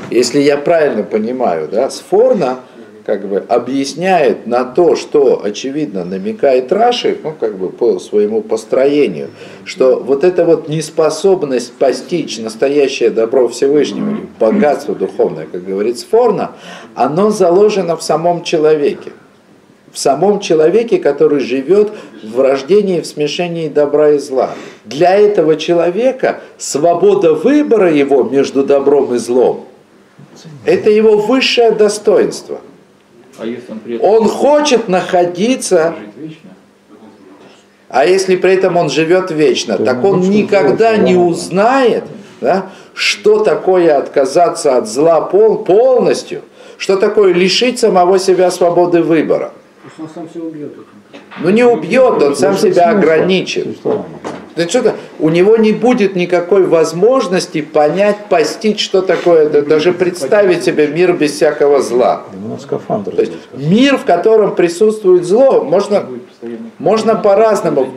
если 0.10 0.40
я 0.40 0.58
правильно 0.58 1.04
понимаю, 1.04 1.70
да, 1.72 1.90
Сфорна 1.92 2.60
как 3.10 3.28
бы 3.28 3.44
объясняет 3.50 4.46
на 4.46 4.64
то, 4.64 4.96
что 4.96 5.42
очевидно 5.44 6.06
намекает 6.06 6.72
Раши, 6.72 7.18
ну 7.24 7.34
как 7.34 7.58
бы 7.58 7.70
по 7.70 7.98
своему 7.98 8.44
построению, 8.44 9.30
что 9.66 10.00
вот 10.00 10.24
эта 10.24 10.46
вот 10.46 10.70
неспособность 10.70 11.74
постичь 11.74 12.38
настоящее 12.38 13.10
добро 13.10 13.48
Всевышнего, 13.48 14.20
богатство 14.40 14.94
духовное, 14.94 15.48
как 15.52 15.66
говорит 15.66 15.98
Сфорна, 15.98 16.52
оно 16.94 17.32
заложено 17.32 17.98
в 17.98 18.04
самом 18.04 18.44
человеке. 18.44 19.12
В 19.92 19.98
самом 19.98 20.40
человеке, 20.40 21.00
который 21.00 21.40
живет 21.40 21.90
в 22.24 22.40
рождении, 22.40 23.02
в 23.02 23.08
смешении 23.08 23.70
добра 23.70 24.12
и 24.12 24.20
зла. 24.20 24.52
Для 24.86 25.16
этого 25.16 25.56
человека 25.56 26.42
свобода 26.60 27.34
выбора 27.34 27.92
его 27.92 28.22
между 28.22 28.64
добром 28.64 29.16
и 29.16 29.18
злом– 29.18 29.66
это 30.66 30.92
его 30.92 31.18
высшее 31.18 31.72
достоинство– 31.72 32.62
а 33.40 33.46
если 33.46 33.72
он 33.72 33.80
при 33.80 33.96
этом 33.96 34.10
он 34.10 34.28
хочет 34.28 34.88
находиться, 34.88 35.96
жить 36.00 36.10
вечно? 36.18 36.50
а 37.90 38.06
если 38.06 38.36
при 38.36 38.54
этом 38.54 38.78
он 38.78 38.90
живет 38.90 39.32
вечно, 39.32 39.78
То 39.78 39.86
так 39.86 40.04
он 40.04 40.22
никогда 40.22 40.98
не 40.98 41.16
узнает, 41.16 42.04
да, 42.42 42.70
что 42.94 43.44
такое 43.44 43.98
отказаться 43.98 44.78
от 44.78 44.88
зла 44.88 45.22
пол, 45.22 45.64
полностью, 45.64 46.42
что 46.78 46.98
такое 46.98 47.34
лишить 47.34 47.80
самого 47.80 48.20
себя 48.20 48.52
свободы 48.52 49.02
выбора. 49.02 49.52
То 49.82 49.88
есть 49.88 50.00
он 50.00 50.10
сам 50.14 50.30
себя 50.34 50.48
убьет. 50.48 50.72
Ну 51.42 51.50
не 51.50 51.64
убьет, 51.64 52.22
он 52.22 52.36
сам 52.36 52.58
себя 52.58 52.90
ограничит. 52.90 53.78
Что-то, 54.56 54.96
у 55.20 55.30
него 55.30 55.58
не 55.58 55.72
будет 55.72 56.16
никакой 56.16 56.66
возможности 56.66 57.62
понять, 57.62 58.18
постичь, 58.30 58.84
что 58.84 59.02
такое, 59.02 59.50
да 59.50 59.62
даже 59.62 59.94
представить 59.94 60.64
себе 60.64 60.88
мир 60.88 61.14
без 61.14 61.34
всякого 61.34 61.82
зла. 61.82 62.24
Скафандр 62.60 63.16
То 63.16 63.22
есть 63.22 63.34
мир, 63.54 63.98
в 63.98 64.06
котором 64.06 64.56
присутствует 64.56 65.26
зло, 65.26 65.64
можно, 65.64 66.06
можно 66.78 67.16
по-разному, 67.16 67.90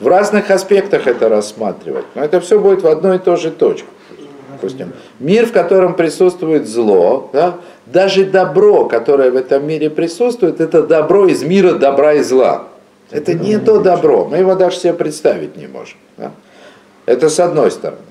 в 0.00 0.08
разных 0.08 0.50
аспектах 0.50 1.06
это 1.06 1.28
рассматривать. 1.28 2.04
Но 2.14 2.24
это 2.24 2.40
все 2.40 2.58
будет 2.58 2.82
в 2.82 2.88
одной 2.88 3.16
и 3.16 3.18
той 3.18 3.36
же 3.36 3.50
точке. 3.50 3.86
Допустим, 4.50 4.92
мир, 5.18 5.46
в 5.46 5.52
котором 5.52 5.94
присутствует 5.94 6.68
зло, 6.68 7.30
да, 7.32 7.56
даже 7.86 8.24
добро, 8.24 8.86
которое 8.86 9.30
в 9.30 9.36
этом 9.36 9.66
мире 9.66 9.90
присутствует, 9.90 10.60
это 10.60 10.82
добро 10.82 11.26
из 11.26 11.42
мира 11.42 11.72
добра 11.72 12.14
и 12.14 12.22
зла. 12.22 12.68
Это 13.10 13.34
не 13.34 13.58
то 13.58 13.80
добро, 13.80 14.26
мы 14.26 14.38
его 14.38 14.54
даже 14.54 14.76
себе 14.76 14.94
представить 14.94 15.56
не 15.56 15.66
можем. 15.66 15.98
да. 16.16 16.32
Это 17.04 17.28
с 17.28 17.40
одной 17.40 17.70
стороны. 17.70 18.02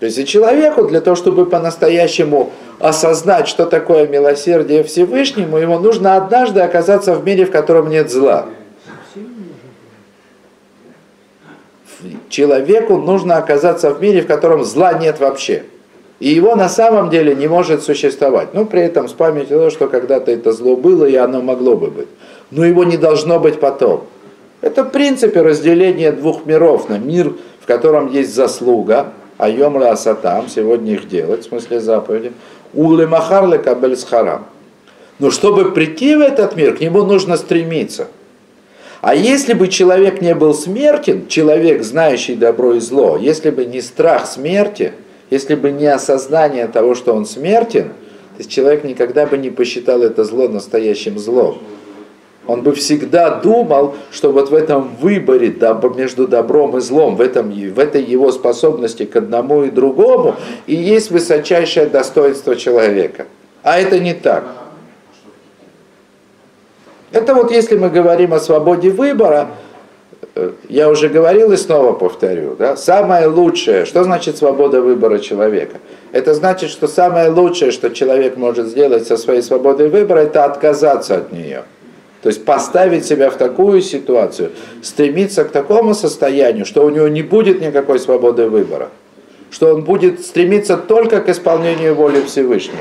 То 0.00 0.06
есть 0.06 0.18
и 0.18 0.26
человеку 0.26 0.84
для 0.84 1.00
того, 1.00 1.16
чтобы 1.16 1.46
по-настоящему 1.46 2.50
осознать, 2.80 3.48
что 3.48 3.64
такое 3.64 4.06
милосердие 4.06 4.82
Всевышнему, 4.82 5.56
ему 5.58 5.78
нужно 5.78 6.16
однажды 6.16 6.60
оказаться 6.60 7.14
в 7.14 7.24
мире, 7.24 7.46
в 7.46 7.50
котором 7.50 7.88
нет 7.88 8.10
зла. 8.10 8.46
Человеку 12.28 12.96
нужно 12.98 13.36
оказаться 13.36 13.90
в 13.94 14.02
мире, 14.02 14.20
в 14.22 14.26
котором 14.26 14.64
зла 14.64 14.92
нет 14.94 15.20
вообще. 15.20 15.62
И 16.20 16.28
его 16.28 16.54
на 16.54 16.68
самом 16.68 17.10
деле 17.10 17.34
не 17.34 17.46
может 17.46 17.82
существовать. 17.82 18.52
Ну, 18.52 18.66
при 18.66 18.82
этом 18.82 19.08
с 19.08 19.12
памятью 19.12 19.58
того, 19.58 19.70
что 19.70 19.88
когда-то 19.88 20.30
это 20.30 20.52
зло 20.52 20.76
было, 20.76 21.04
и 21.04 21.16
оно 21.16 21.40
могло 21.40 21.76
бы 21.76 21.90
быть. 21.90 22.08
Но 22.50 22.64
его 22.64 22.84
не 22.84 22.96
должно 22.96 23.38
быть 23.38 23.60
потом. 23.60 24.04
Это 24.64 24.82
в 24.82 24.92
принципе 24.92 25.42
разделение 25.42 26.10
двух 26.10 26.46
миров 26.46 26.88
на 26.88 26.96
мир, 26.96 27.34
в 27.60 27.66
котором 27.66 28.10
есть 28.10 28.34
заслуга, 28.34 29.12
а 29.36 29.50
йомра 29.50 29.90
асатам, 29.90 30.48
сегодня 30.48 30.94
их 30.94 31.06
делать, 31.06 31.42
в 31.42 31.48
смысле 31.50 31.80
заповеди, 31.80 32.32
улы 32.72 33.06
махарле 33.06 33.58
кабель 33.58 33.94
схарам. 33.94 34.46
Но 35.18 35.30
чтобы 35.30 35.72
прийти 35.72 36.16
в 36.16 36.20
этот 36.20 36.56
мир, 36.56 36.74
к 36.74 36.80
нему 36.80 37.02
нужно 37.02 37.36
стремиться. 37.36 38.08
А 39.02 39.14
если 39.14 39.52
бы 39.52 39.68
человек 39.68 40.22
не 40.22 40.34
был 40.34 40.54
смертен, 40.54 41.26
человек, 41.28 41.82
знающий 41.82 42.34
добро 42.34 42.72
и 42.72 42.80
зло, 42.80 43.18
если 43.20 43.50
бы 43.50 43.66
не 43.66 43.82
страх 43.82 44.26
смерти, 44.26 44.94
если 45.28 45.56
бы 45.56 45.72
не 45.72 45.88
осознание 45.88 46.68
того, 46.68 46.94
что 46.94 47.12
он 47.12 47.26
смертен, 47.26 47.92
то 48.38 48.48
человек 48.48 48.82
никогда 48.84 49.26
бы 49.26 49.36
не 49.36 49.50
посчитал 49.50 50.00
это 50.00 50.24
зло 50.24 50.48
настоящим 50.48 51.18
злом. 51.18 51.58
Он 52.46 52.62
бы 52.62 52.72
всегда 52.74 53.30
думал, 53.40 53.94
что 54.10 54.30
вот 54.30 54.50
в 54.50 54.54
этом 54.54 54.96
выборе 55.00 55.54
между 55.96 56.28
добром 56.28 56.76
и 56.76 56.80
злом, 56.80 57.16
в, 57.16 57.20
этом, 57.20 57.50
в 57.50 57.78
этой 57.78 58.02
его 58.02 58.32
способности 58.32 59.04
к 59.04 59.16
одному 59.16 59.64
и 59.64 59.70
другому, 59.70 60.36
и 60.66 60.74
есть 60.74 61.10
высочайшее 61.10 61.86
достоинство 61.86 62.54
человека. 62.54 63.26
А 63.62 63.80
это 63.80 63.98
не 63.98 64.12
так. 64.12 64.44
Это 67.12 67.34
вот 67.34 67.50
если 67.50 67.76
мы 67.76 67.90
говорим 67.90 68.34
о 68.34 68.40
свободе 68.40 68.90
выбора, 68.90 69.48
э, 70.34 70.50
я 70.68 70.90
уже 70.90 71.08
говорил 71.08 71.52
и 71.52 71.56
снова 71.56 71.92
повторю, 71.92 72.56
да, 72.58 72.76
самое 72.76 73.28
лучшее, 73.28 73.84
что 73.84 74.02
значит 74.02 74.36
свобода 74.36 74.82
выбора 74.82 75.20
человека? 75.20 75.76
Это 76.10 76.34
значит, 76.34 76.70
что 76.70 76.88
самое 76.88 77.30
лучшее, 77.30 77.70
что 77.70 77.90
человек 77.90 78.36
может 78.36 78.66
сделать 78.66 79.06
со 79.06 79.16
своей 79.16 79.42
свободой 79.42 79.88
выбора, 79.88 80.20
это 80.20 80.44
отказаться 80.44 81.16
от 81.16 81.32
нее. 81.32 81.62
То 82.24 82.28
есть 82.28 82.46
поставить 82.46 83.04
себя 83.04 83.28
в 83.28 83.36
такую 83.36 83.82
ситуацию, 83.82 84.52
стремиться 84.80 85.44
к 85.44 85.50
такому 85.50 85.92
состоянию, 85.92 86.64
что 86.64 86.82
у 86.86 86.88
него 86.88 87.06
не 87.06 87.20
будет 87.20 87.60
никакой 87.60 87.98
свободы 87.98 88.48
выбора, 88.48 88.88
что 89.50 89.74
он 89.74 89.84
будет 89.84 90.24
стремиться 90.24 90.78
только 90.78 91.20
к 91.20 91.28
исполнению 91.28 91.94
воли 91.94 92.22
Всевышнего. 92.22 92.78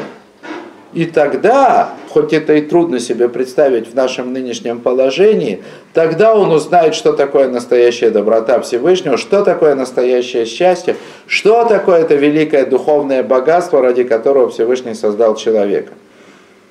И 0.93 1.03
тогда, 1.03 1.89
хоть 2.09 2.31
это 2.31 2.53
и 2.53 2.61
трудно 2.61 3.01
себе 3.01 3.27
представить 3.27 3.89
в 3.89 3.93
нашем 3.95 4.31
нынешнем 4.31 4.79
положении, 4.79 5.61
тогда 5.93 6.35
он 6.35 6.49
узнает, 6.53 6.95
что 6.95 7.11
такое 7.11 7.49
настоящая 7.49 8.11
доброта 8.11 8.61
Всевышнего, 8.61 9.17
что 9.17 9.43
такое 9.43 9.75
настоящее 9.75 10.45
счастье, 10.45 10.95
что 11.27 11.65
такое 11.65 12.03
это 12.03 12.15
великое 12.15 12.65
духовное 12.65 13.23
богатство, 13.23 13.81
ради 13.81 14.05
которого 14.05 14.49
Всевышний 14.49 14.93
создал 14.93 15.35
человека. 15.35 15.91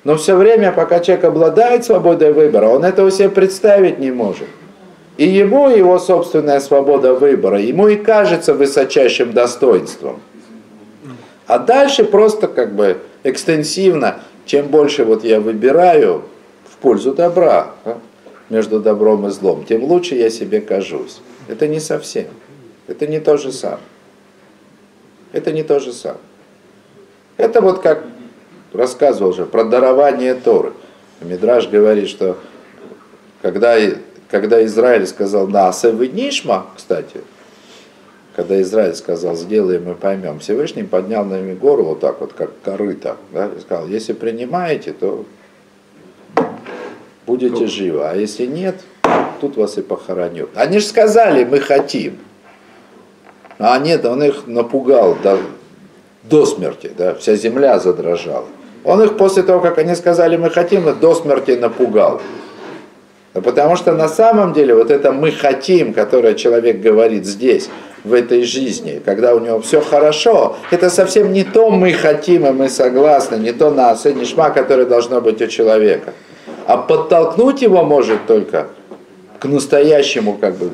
Но 0.03 0.17
все 0.17 0.35
время, 0.35 0.71
пока 0.71 0.99
человек 0.99 1.25
обладает 1.25 1.85
свободой 1.85 2.33
выбора, 2.33 2.67
он 2.67 2.83
этого 2.83 3.09
себе 3.09 3.29
представить 3.29 3.99
не 3.99 4.11
может. 4.11 4.47
И 5.15 5.27
ему 5.27 5.69
его 5.69 5.99
собственная 5.99 6.59
свобода 6.59 7.13
выбора, 7.13 7.59
ему 7.59 7.87
и 7.87 7.95
кажется 7.95 8.53
высочайшим 8.53 9.31
достоинством. 9.31 10.19
А 11.45 11.59
дальше 11.59 12.03
просто 12.03 12.47
как 12.47 12.73
бы 12.73 12.97
экстенсивно, 13.23 14.19
чем 14.45 14.67
больше 14.67 15.05
вот 15.05 15.23
я 15.23 15.39
выбираю 15.39 16.23
в 16.65 16.77
пользу 16.77 17.13
добра, 17.13 17.71
да, 17.85 17.97
между 18.49 18.79
добром 18.79 19.27
и 19.27 19.29
злом, 19.29 19.65
тем 19.65 19.83
лучше 19.83 20.15
я 20.15 20.29
себе 20.29 20.61
кажусь. 20.61 21.21
Это 21.47 21.67
не 21.67 21.79
совсем. 21.79 22.27
Это 22.87 23.07
не 23.07 23.19
то 23.19 23.37
же 23.37 23.51
самое. 23.51 23.79
Это 25.31 25.51
не 25.51 25.63
то 25.63 25.79
же 25.79 25.93
самое. 25.93 26.19
Это 27.37 27.61
вот 27.61 27.81
как 27.81 28.03
рассказывал 28.73 29.33
же 29.33 29.45
про 29.45 29.63
дарование 29.63 30.35
Торы. 30.35 30.73
Мидраж 31.21 31.67
говорит, 31.67 32.09
что 32.09 32.37
когда, 33.41 33.77
когда 34.29 34.63
Израиль 34.65 35.07
сказал 35.07 35.47
«на 35.47 35.69
асевы 35.69 36.07
нишма», 36.07 36.65
кстати, 36.75 37.21
когда 38.35 38.61
Израиль 38.61 38.95
сказал 38.95 39.35
«сделаем 39.35 39.89
и 39.91 39.93
поймем», 39.93 40.39
Всевышний 40.39 40.83
поднял 40.83 41.23
на 41.23 41.39
ними 41.39 41.53
гору 41.53 41.83
вот 41.83 41.99
так 41.99 42.19
вот, 42.19 42.33
как 42.33 42.51
корыто, 42.63 43.17
да, 43.31 43.47
и 43.47 43.59
сказал 43.61 43.87
«если 43.87 44.13
принимаете, 44.13 44.93
то 44.93 45.25
будете 47.25 47.67
живы, 47.67 48.03
а 48.03 48.15
если 48.15 48.45
нет, 48.45 48.75
тут 49.39 49.55
вас 49.55 49.77
и 49.77 49.81
похороню». 49.81 50.49
Они 50.55 50.79
же 50.79 50.85
сказали 50.85 51.43
«мы 51.43 51.59
хотим», 51.59 52.17
а 53.59 53.77
нет, 53.79 54.03
он 54.05 54.23
их 54.23 54.47
напугал 54.47 55.15
до, 55.23 55.39
до 56.23 56.45
смерти, 56.45 56.91
да, 56.97 57.13
вся 57.15 57.35
земля 57.35 57.79
задрожала. 57.79 58.47
Он 58.83 59.01
их 59.01 59.17
после 59.17 59.43
того, 59.43 59.59
как 59.59 59.77
они 59.77 59.95
сказали 59.95 60.37
«мы 60.37 60.49
хотим», 60.49 60.83
до 60.99 61.15
смерти 61.15 61.51
напугал. 61.51 62.21
Потому 63.33 63.75
что 63.75 63.93
на 63.93 64.07
самом 64.07 64.53
деле 64.53 64.75
вот 64.75 64.91
это 64.91 65.11
«мы 65.11 65.31
хотим», 65.31 65.93
которое 65.93 66.35
человек 66.35 66.81
говорит 66.81 67.25
здесь, 67.25 67.69
в 68.03 68.13
этой 68.13 68.43
жизни, 68.43 69.01
когда 69.03 69.33
у 69.33 69.39
него 69.39 69.61
все 69.61 69.79
хорошо, 69.79 70.57
это 70.71 70.89
совсем 70.89 71.31
не 71.31 71.43
то 71.43 71.69
«мы 71.69 71.93
хотим» 71.93 72.45
и 72.45 72.51
«мы 72.51 72.69
согласны», 72.69 73.35
не 73.35 73.53
то 73.53 73.71
на 73.71 73.95
нишма, 74.05 74.49
которое 74.49 74.85
должно 74.85 75.21
быть 75.21 75.41
у 75.41 75.47
человека. 75.47 76.13
А 76.67 76.77
подтолкнуть 76.77 77.61
его 77.61 77.83
может 77.83 78.25
только 78.27 78.67
к 79.39 79.45
настоящему 79.45 80.33
как 80.33 80.55
бы 80.55 80.71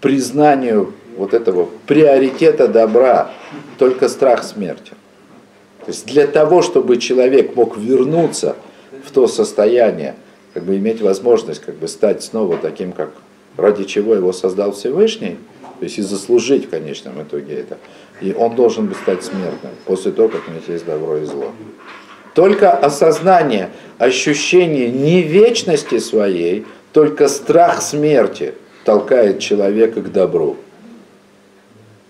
признанию 0.00 0.94
вот 1.16 1.34
этого 1.34 1.68
приоритета 1.86 2.68
добра, 2.68 3.32
только 3.78 4.08
страх 4.08 4.44
смерти. 4.44 4.92
То 5.88 5.92
есть 5.92 6.04
для 6.04 6.26
того, 6.26 6.60
чтобы 6.60 6.98
человек 6.98 7.56
мог 7.56 7.78
вернуться 7.78 8.56
в 9.06 9.10
то 9.10 9.26
состояние, 9.26 10.16
как 10.52 10.64
бы 10.64 10.76
иметь 10.76 11.00
возможность 11.00 11.62
как 11.62 11.76
бы 11.76 11.88
стать 11.88 12.22
снова 12.22 12.58
таким, 12.58 12.92
как 12.92 13.08
ради 13.56 13.84
чего 13.84 14.14
его 14.14 14.34
создал 14.34 14.72
Всевышний, 14.72 15.38
то 15.62 15.84
есть 15.84 15.96
и 15.96 16.02
заслужить 16.02 16.66
в 16.66 16.68
конечном 16.68 17.22
итоге 17.22 17.54
это. 17.54 17.78
И 18.20 18.34
он 18.34 18.54
должен 18.54 18.88
быть 18.88 18.98
стать 18.98 19.24
смертным 19.24 19.72
после 19.86 20.12
того, 20.12 20.28
как 20.28 20.46
у 20.46 20.50
него 20.50 20.60
есть 20.68 20.84
добро 20.84 21.16
и 21.16 21.24
зло. 21.24 21.52
Только 22.34 22.70
осознание, 22.70 23.70
ощущение 23.96 24.90
не 24.90 25.22
вечности 25.22 26.00
своей, 26.00 26.66
только 26.92 27.28
страх 27.28 27.80
смерти 27.80 28.52
толкает 28.84 29.38
человека 29.38 30.02
к 30.02 30.12
добру. 30.12 30.58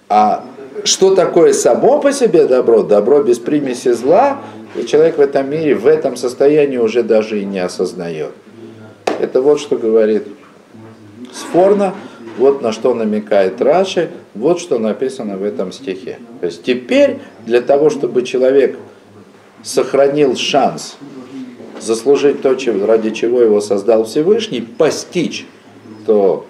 А 0.08 0.44
что 0.84 1.14
такое 1.14 1.52
само 1.52 2.00
по 2.00 2.12
себе 2.12 2.46
добро? 2.46 2.82
Добро 2.82 3.22
без 3.22 3.38
примеси 3.38 3.92
зла, 3.92 4.40
и 4.76 4.84
человек 4.86 5.18
в 5.18 5.20
этом 5.20 5.50
мире, 5.50 5.74
в 5.74 5.86
этом 5.86 6.16
состоянии 6.16 6.78
уже 6.78 7.02
даже 7.02 7.40
и 7.40 7.44
не 7.44 7.58
осознает. 7.58 8.32
Это 9.20 9.40
вот 9.42 9.60
что 9.60 9.76
говорит 9.76 10.24
Сфорно, 11.32 11.94
вот 12.38 12.62
на 12.62 12.72
что 12.72 12.94
намекает 12.94 13.60
Раши, 13.60 14.10
вот 14.34 14.60
что 14.60 14.78
написано 14.78 15.36
в 15.36 15.42
этом 15.42 15.72
стихе. 15.72 16.18
То 16.40 16.46
есть 16.46 16.62
теперь 16.62 17.18
для 17.44 17.60
того, 17.60 17.90
чтобы 17.90 18.22
человек 18.22 18.78
сохранил 19.62 20.36
шанс 20.36 20.96
заслужить 21.80 22.42
то, 22.42 22.56
ради 22.86 23.10
чего 23.10 23.40
его 23.40 23.60
создал 23.60 24.04
Всевышний, 24.04 24.60
постичь 24.60 25.46
то, 26.06 26.46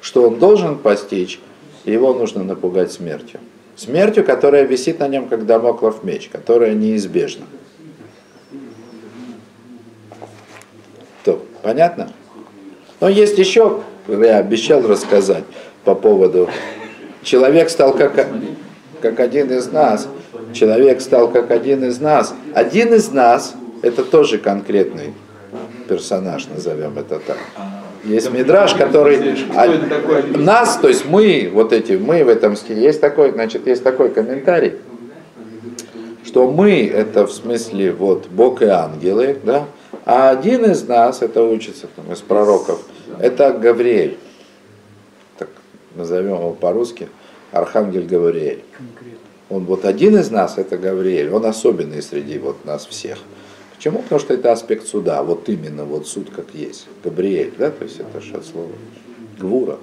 что 0.00 0.28
он 0.28 0.38
должен 0.38 0.76
постичь, 0.78 1.40
его 1.88 2.14
нужно 2.14 2.44
напугать 2.44 2.92
смертью. 2.92 3.40
Смертью, 3.76 4.24
которая 4.24 4.64
висит 4.64 4.98
на 4.98 5.08
нем, 5.08 5.28
как 5.28 5.46
домоклов 5.46 6.02
меч, 6.02 6.28
которая 6.30 6.74
неизбежна. 6.74 7.46
То, 11.24 11.40
понятно? 11.62 12.12
Но 13.00 13.08
есть 13.08 13.38
еще, 13.38 13.82
я 14.08 14.38
обещал 14.38 14.82
рассказать 14.82 15.44
по 15.84 15.94
поводу, 15.94 16.48
человек 17.22 17.70
стал 17.70 17.94
как, 17.94 18.26
как 19.00 19.20
один 19.20 19.52
из 19.52 19.70
нас, 19.70 20.08
человек 20.52 21.00
стал 21.00 21.30
как 21.30 21.50
один 21.50 21.84
из 21.84 22.00
нас. 22.00 22.34
Один 22.54 22.94
из 22.94 23.10
нас, 23.10 23.54
это 23.82 24.04
тоже 24.04 24.38
конкретный 24.38 25.14
персонаж, 25.88 26.46
назовем 26.48 26.98
это 26.98 27.20
так. 27.20 27.38
Есть 28.08 28.30
мидраж, 28.30 28.74
который 28.74 29.36
нас, 30.34 30.78
то 30.78 30.88
есть 30.88 31.04
мы, 31.04 31.50
вот 31.52 31.74
эти, 31.74 31.92
мы 31.92 32.24
в 32.24 32.28
этом 32.28 32.56
стиле, 32.56 32.82
есть 32.82 33.02
такой, 33.02 33.32
значит, 33.32 33.66
есть 33.66 33.84
такой 33.84 34.08
комментарий, 34.08 34.76
что 36.24 36.50
мы 36.50 36.86
это 36.86 37.26
в 37.26 37.32
смысле 37.32 37.92
вот 37.92 38.28
Бог 38.28 38.62
и 38.62 38.66
ангелы, 38.66 39.38
да, 39.44 39.66
а 40.06 40.30
один 40.30 40.64
из 40.64 40.88
нас, 40.88 41.20
это 41.20 41.42
учится 41.42 41.86
там, 41.94 42.10
из 42.10 42.20
пророков, 42.20 42.82
это 43.20 43.52
Гавриэль, 43.52 44.16
так 45.36 45.48
назовем 45.94 46.36
его 46.36 46.52
по-русски, 46.52 47.08
Архангель 47.52 48.06
Гавриэль. 48.06 48.62
Он 49.50 49.64
вот 49.64 49.84
один 49.84 50.16
из 50.16 50.30
нас, 50.30 50.56
это 50.56 50.78
Гавриэль, 50.78 51.30
он 51.30 51.44
особенный 51.44 52.02
среди 52.02 52.38
вот 52.38 52.64
нас 52.64 52.86
всех. 52.86 53.18
Почему? 53.78 54.02
Потому 54.02 54.20
что 54.20 54.34
это 54.34 54.50
аспект 54.50 54.88
суда, 54.88 55.22
вот 55.22 55.48
именно 55.48 55.84
вот 55.84 56.08
суд 56.08 56.30
как 56.34 56.46
есть. 56.52 56.88
Габриэль, 57.04 57.52
да, 57.56 57.70
то 57.70 57.84
есть 57.84 58.00
это 58.00 58.20
же 58.20 58.34
от 58.34 58.44
слова 58.44 58.72
Гвура. 59.38 59.78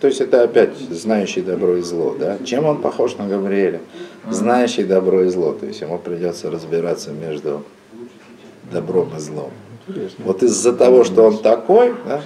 То 0.00 0.06
есть 0.06 0.20
это 0.20 0.44
опять 0.44 0.78
знающий 0.78 1.40
добро 1.40 1.78
и 1.78 1.82
зло, 1.82 2.14
да. 2.16 2.38
Чем 2.44 2.64
он 2.64 2.80
похож 2.80 3.16
на 3.16 3.26
Габриэля? 3.26 3.80
Знающий 4.30 4.84
добро 4.84 5.24
и 5.24 5.28
зло, 5.28 5.52
то 5.52 5.66
есть 5.66 5.80
ему 5.80 5.98
придется 5.98 6.48
разбираться 6.48 7.10
между 7.10 7.64
добром 8.72 9.10
и 9.16 9.20
злом. 9.20 9.50
Вот 10.18 10.44
из-за 10.44 10.72
того, 10.72 11.02
что 11.02 11.24
он 11.24 11.38
такой, 11.38 11.92
да, 12.06 12.22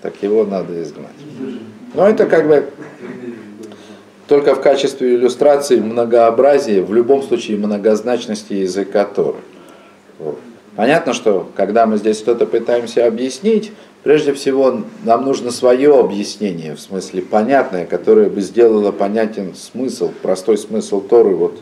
так 0.00 0.20
его 0.20 0.44
надо 0.44 0.82
изгнать. 0.82 1.10
Но 1.94 2.08
это 2.08 2.26
как 2.26 2.48
бы 2.48 2.70
только 4.26 4.56
в 4.56 4.60
качестве 4.60 5.14
иллюстрации 5.14 5.78
многообразия, 5.78 6.82
в 6.82 6.92
любом 6.92 7.22
случае 7.22 7.56
многозначности 7.56 8.54
языка 8.54 9.04
Торы. 9.04 9.38
Понятно, 10.76 11.12
что 11.12 11.50
когда 11.54 11.86
мы 11.86 11.98
здесь 11.98 12.18
что-то 12.18 12.46
пытаемся 12.46 13.06
объяснить, 13.06 13.72
прежде 14.02 14.32
всего 14.32 14.82
нам 15.04 15.24
нужно 15.24 15.50
свое 15.50 15.98
объяснение, 15.98 16.74
в 16.74 16.80
смысле 16.80 17.22
понятное, 17.22 17.84
которое 17.84 18.30
бы 18.30 18.40
сделало 18.40 18.90
понятен 18.90 19.54
смысл, 19.54 20.10
простой 20.22 20.56
смысл 20.56 21.00
Торы 21.00 21.34
вот 21.34 21.58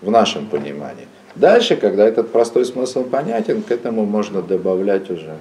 в 0.00 0.10
нашем 0.10 0.46
понимании. 0.46 1.08
Дальше, 1.34 1.76
когда 1.76 2.06
этот 2.06 2.30
простой 2.30 2.64
смысл 2.64 3.02
понятен, 3.02 3.62
к 3.62 3.70
этому 3.70 4.06
можно 4.06 4.40
добавлять 4.42 5.10
уже, 5.10 5.36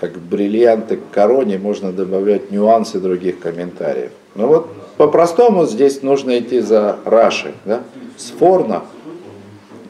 как 0.00 0.16
бриллианты 0.18 0.96
к 0.96 1.10
короне, 1.10 1.58
можно 1.58 1.92
добавлять 1.92 2.50
нюансы 2.50 2.98
других 3.00 3.40
комментариев. 3.40 4.12
Но 4.34 4.46
вот 4.46 4.70
по-простому 4.96 5.66
здесь 5.66 6.02
нужно 6.02 6.38
идти 6.38 6.60
за 6.60 6.98
Раши, 7.04 7.52
да? 7.64 7.82
с 8.16 8.30
Форна, 8.30 8.84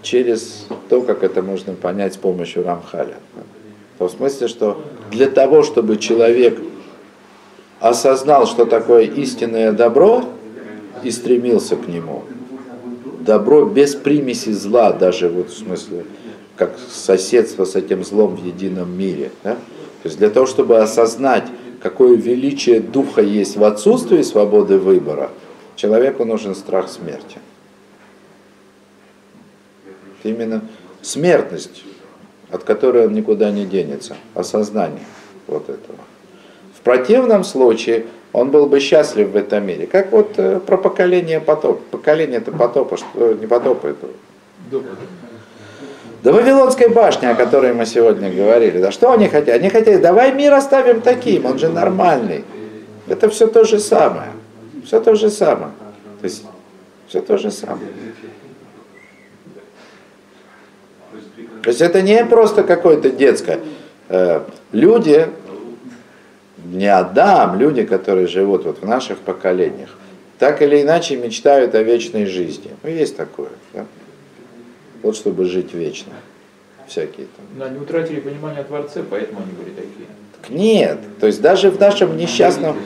через 0.03 0.67
то, 0.89 1.03
как 1.03 1.23
это 1.23 1.43
можно 1.43 1.75
понять 1.75 2.15
с 2.15 2.17
помощью 2.17 2.65
Рамхаля. 2.65 3.17
В 3.99 4.09
смысле, 4.09 4.49
что 4.49 4.83
для 5.11 5.29
того, 5.29 5.63
чтобы 5.63 5.97
человек 5.97 6.59
осознал, 7.81 8.47
что 8.47 8.65
такое 8.65 9.05
истинное 9.05 9.73
добро, 9.73 10.25
и 11.03 11.11
стремился 11.11 11.77
к 11.77 11.89
нему, 11.89 12.25
добро 13.21 13.67
без 13.67 13.95
примеси 13.95 14.53
зла, 14.53 14.93
даже 14.93 15.29
вот 15.29 15.51
в 15.51 15.57
смысле, 15.57 16.05
как 16.57 16.77
соседство 16.91 17.65
с 17.65 17.77
этим 17.77 18.05
злом 18.05 18.37
в 18.37 18.45
едином 18.45 18.97
мире. 18.97 19.31
Да? 19.45 19.55
То 19.55 20.09
есть 20.09 20.19
для 20.19 20.31
того, 20.31 20.47
чтобы 20.47 20.79
осознать, 20.79 21.45
какое 21.83 22.17
величие 22.17 22.81
духа 22.81 23.21
есть 23.21 23.57
в 23.57 23.65
отсутствии 23.65 24.23
свободы 24.23 24.79
выбора, 24.79 25.31
человеку 25.77 26.25
нужен 26.25 26.55
страх 26.55 26.89
смерти 26.89 27.39
именно 30.27 30.63
смертность, 31.03 31.85
от 32.51 32.65
которой 32.65 33.07
он 33.07 33.15
никуда 33.15 33.51
не 33.51 33.65
денется, 33.65 34.17
осознание 34.35 35.05
вот 35.47 35.65
этого. 35.69 35.99
В 36.77 36.81
противном 36.83 37.45
случае 37.45 38.07
он 38.33 38.51
был 38.51 38.67
бы 38.67 38.81
счастлив 38.81 39.31
в 39.31 39.37
этом 39.37 39.67
мире. 39.67 39.87
Как 39.87 40.13
вот 40.13 40.35
э, 40.37 40.61
про 40.61 40.77
поколение 40.77 41.41
потопа. 41.41 41.81
Поколение 41.91 42.39
это 42.39 42.53
потопа, 42.53 42.97
что 42.97 43.33
не 43.33 43.47
потопа 43.47 43.87
это. 43.89 44.07
До 46.23 46.33
Вавилонской 46.33 46.89
башни, 46.89 47.27
о 47.27 47.35
которой 47.35 47.73
мы 47.73 47.87
сегодня 47.87 48.33
говорили. 48.33 48.81
Да 48.81 48.91
что 48.91 49.13
они 49.13 49.29
хотят? 49.29 49.57
Они 49.57 49.71
хотят, 49.71 50.03
давай 50.03 50.33
мир 50.33 50.53
оставим 50.55 51.01
таким, 51.01 51.47
он 51.47 51.59
же 51.59 51.69
нормальный. 51.69 52.45
Это 53.09 53.29
все 53.31 53.47
то 53.47 53.65
же 53.65 53.79
самое. 53.79 54.31
Все 54.85 55.01
то 55.01 55.15
же 55.15 55.31
самое. 55.31 55.71
То 56.21 56.25
есть, 56.25 56.45
все 57.09 57.21
то 57.21 57.39
же 57.39 57.51
самое. 57.51 57.89
То 61.67 61.71
есть 61.71 61.81
это 61.81 62.01
не 62.01 62.25
просто 62.25 62.63
какое-то 62.63 63.11
детское. 63.11 63.59
Э, 64.09 64.43
люди, 64.71 65.27
не 66.65 66.87
Адам, 66.87 67.59
люди, 67.59 67.83
которые 67.83 68.29
живут 68.29 68.65
вот 68.65 68.83
в 68.83 68.87
наших 68.87 69.19
поколениях, 69.19 69.89
так 70.39 70.63
или 70.63 70.81
иначе 70.83 71.17
мечтают 71.17 71.75
о 71.75 71.83
вечной 71.83 72.27
жизни. 72.27 72.71
Ну, 72.85 72.89
есть 72.89 73.17
такое. 73.17 73.49
Да? 73.75 73.85
Вот 75.03 75.17
чтобы 75.17 75.47
жить 75.47 75.75
вечно. 75.75 76.13
Всякие 76.87 77.27
там. 77.37 77.47
Но 77.57 77.65
они 77.65 77.81
утратили 77.81 78.21
понимание 78.21 78.61
о 78.61 78.65
Творце, 78.65 79.03
поэтому 79.03 79.41
они 79.41 79.51
были 79.51 79.75
такие. 79.75 80.07
Так 80.41 80.51
нет. 80.51 81.01
То 81.19 81.27
есть 81.27 81.43
даже 81.43 81.73
в 81.73 81.81
нашем 81.81 82.17
несчастном... 82.17 82.77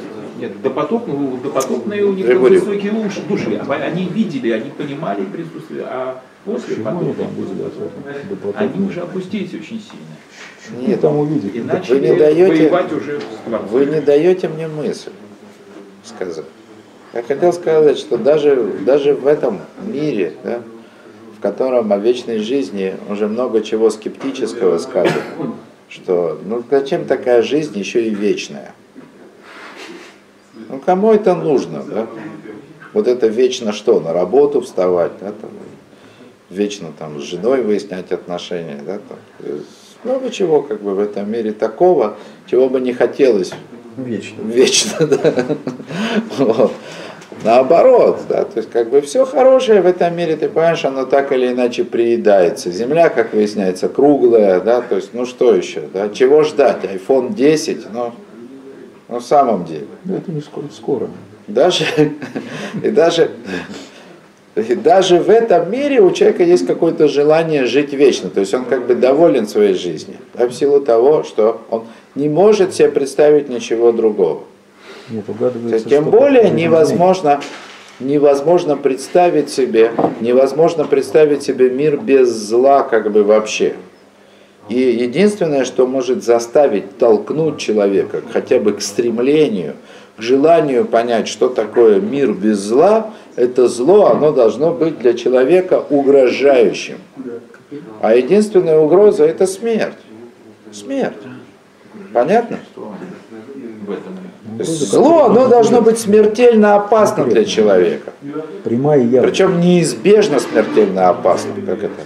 Нет, 0.40 0.62
допотопные, 0.62 1.38
допотопные 1.42 2.04
у 2.04 2.12
них 2.12 2.26
говорю. 2.26 2.60
высокие 2.60 2.92
уши, 2.92 3.20
души. 3.28 3.60
Они 3.68 4.06
видели, 4.06 4.50
они 4.50 4.70
понимали 4.70 5.24
присутствие, 5.24 5.84
а 5.86 6.22
после 6.44 6.76
потопа 6.76 7.26
они 8.56 8.86
уже 8.86 9.00
опустились 9.00 9.52
очень 9.54 9.80
сильно. 9.80 10.86
Нет, 10.86 11.00
Там 11.00 11.18
увидеть. 11.18 11.54
И 11.54 11.60
начали 11.60 12.10
не 12.10 12.16
даете- 12.16 12.48
воевать 12.48 12.92
уже 12.92 13.20
с. 13.20 13.70
Вы 13.70 13.86
не 13.86 14.00
даете 14.00 14.48
мне 14.48 14.68
мысль 14.68 15.10
сказать. 16.04 16.44
Я 17.12 17.22
хотел 17.22 17.52
сказать, 17.52 17.98
что 17.98 18.16
даже, 18.18 18.72
даже 18.86 19.14
в 19.14 19.26
этом 19.26 19.60
мире, 19.84 20.34
да, 20.44 20.62
в 21.36 21.40
котором 21.42 21.92
о 21.92 21.98
вечной 21.98 22.38
жизни 22.38 22.94
уже 23.08 23.26
много 23.26 23.62
чего 23.62 23.90
скептического 23.90 24.78
сказано, 24.78 25.20
что 25.88 26.38
ну 26.44 26.62
зачем 26.70 27.04
такая 27.06 27.42
жизнь 27.42 27.76
еще 27.78 28.06
и 28.06 28.10
вечная? 28.10 28.74
Кому 30.84 31.12
это 31.12 31.34
нужно, 31.34 31.82
да? 31.82 32.06
Вот 32.92 33.06
это 33.06 33.28
вечно 33.28 33.72
что, 33.72 34.00
на 34.00 34.12
работу 34.12 34.60
вставать, 34.60 35.12
да, 35.20 35.26
там, 35.26 35.50
вечно 36.50 36.88
там 36.98 37.20
с 37.20 37.24
женой 37.24 37.62
выяснять 37.62 38.10
отношения, 38.10 38.80
да, 38.84 38.98
там, 39.08 39.18
много 40.02 40.30
чего 40.30 40.62
как 40.62 40.82
бы 40.82 40.94
в 40.94 40.98
этом 40.98 41.30
мире 41.30 41.52
такого, 41.52 42.16
чего 42.50 42.68
бы 42.68 42.80
не 42.80 42.92
хотелось 42.92 43.52
Вечно. 43.96 44.42
вечно, 44.42 45.06
да. 45.06 45.46
Вот. 46.38 46.72
Наоборот, 47.42 48.20
да, 48.28 48.44
то 48.44 48.58
есть 48.58 48.70
как 48.70 48.90
бы 48.90 49.00
все 49.00 49.24
хорошее 49.24 49.80
в 49.80 49.86
этом 49.86 50.14
мире, 50.14 50.36
ты 50.36 50.48
понимаешь, 50.48 50.84
оно 50.84 51.04
так 51.06 51.32
или 51.32 51.52
иначе 51.52 51.84
приедается. 51.84 52.70
Земля, 52.70 53.08
как 53.08 53.32
выясняется, 53.32 53.88
круглая, 53.88 54.60
да, 54.60 54.82
то 54.82 54.96
есть, 54.96 55.14
ну 55.14 55.24
что 55.24 55.54
еще, 55.54 55.82
да, 55.92 56.10
чего 56.10 56.42
ждать, 56.42 56.84
iPhone 56.84 57.32
10, 57.34 57.92
ну, 57.92 58.12
ну 59.10 59.18
в 59.18 59.24
самом 59.24 59.64
деле. 59.64 59.86
Да 60.04 60.16
это 60.16 60.30
не 60.30 60.40
скоро. 60.40 60.66
скоро. 60.72 61.08
Даже, 61.48 61.84
и 62.82 62.90
даже, 62.90 63.32
и 64.54 64.74
даже 64.76 65.18
в 65.18 65.28
этом 65.28 65.70
мире 65.70 66.00
у 66.00 66.12
человека 66.12 66.44
есть 66.44 66.64
какое-то 66.64 67.08
желание 67.08 67.66
жить 67.66 67.92
вечно. 67.92 68.30
То 68.30 68.40
есть 68.40 68.54
он 68.54 68.64
как 68.64 68.86
бы 68.86 68.94
доволен 68.94 69.48
своей 69.48 69.74
жизнью. 69.74 70.18
Да, 70.34 70.46
в 70.46 70.52
силу 70.52 70.80
того, 70.80 71.24
что 71.24 71.60
он 71.70 71.84
не 72.14 72.28
может 72.28 72.72
себе 72.72 72.88
представить 72.88 73.48
ничего 73.48 73.90
другого. 73.90 74.44
Нет, 75.08 75.24
есть, 75.72 75.88
тем 75.88 76.08
более 76.08 76.50
невозможно, 76.50 77.40
невозможно 77.98 78.76
представить 78.76 79.50
себе, 79.50 79.90
невозможно 80.20 80.84
представить 80.84 81.42
себе 81.42 81.68
мир 81.68 81.98
без 81.98 82.28
зла 82.28 82.84
как 82.84 83.10
бы 83.10 83.24
вообще. 83.24 83.74
И 84.70 84.78
единственное, 84.78 85.64
что 85.64 85.86
может 85.86 86.22
заставить, 86.22 86.96
толкнуть 86.96 87.58
человека 87.58 88.22
хотя 88.32 88.60
бы 88.60 88.72
к 88.72 88.80
стремлению, 88.80 89.74
к 90.16 90.22
желанию 90.22 90.84
понять, 90.84 91.26
что 91.26 91.48
такое 91.48 92.00
мир 92.00 92.32
без 92.32 92.58
зла, 92.58 93.10
это 93.34 93.66
зло, 93.66 94.06
оно 94.06 94.30
должно 94.30 94.72
быть 94.72 95.00
для 95.00 95.14
человека 95.14 95.82
угрожающим. 95.90 96.98
А 98.00 98.14
единственная 98.14 98.78
угроза 98.78 99.24
это 99.24 99.48
смерть. 99.48 99.98
Смерть. 100.72 101.14
Понятно? 102.12 102.58
То 103.86 103.96
есть 104.58 104.88
зло, 104.88 105.24
оно 105.24 105.48
должно 105.48 105.80
быть 105.80 105.98
смертельно 105.98 106.76
опасно 106.76 107.24
для 107.24 107.44
человека. 107.44 108.12
Причем 108.62 109.60
неизбежно 109.60 110.38
смертельно 110.38 111.08
опасно, 111.08 111.54
как 111.66 111.82
это, 111.82 112.02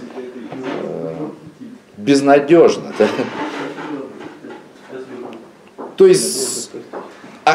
безнадежно. 2.05 2.93
да. 2.97 3.07
То 5.97 6.05
есть, 6.07 6.71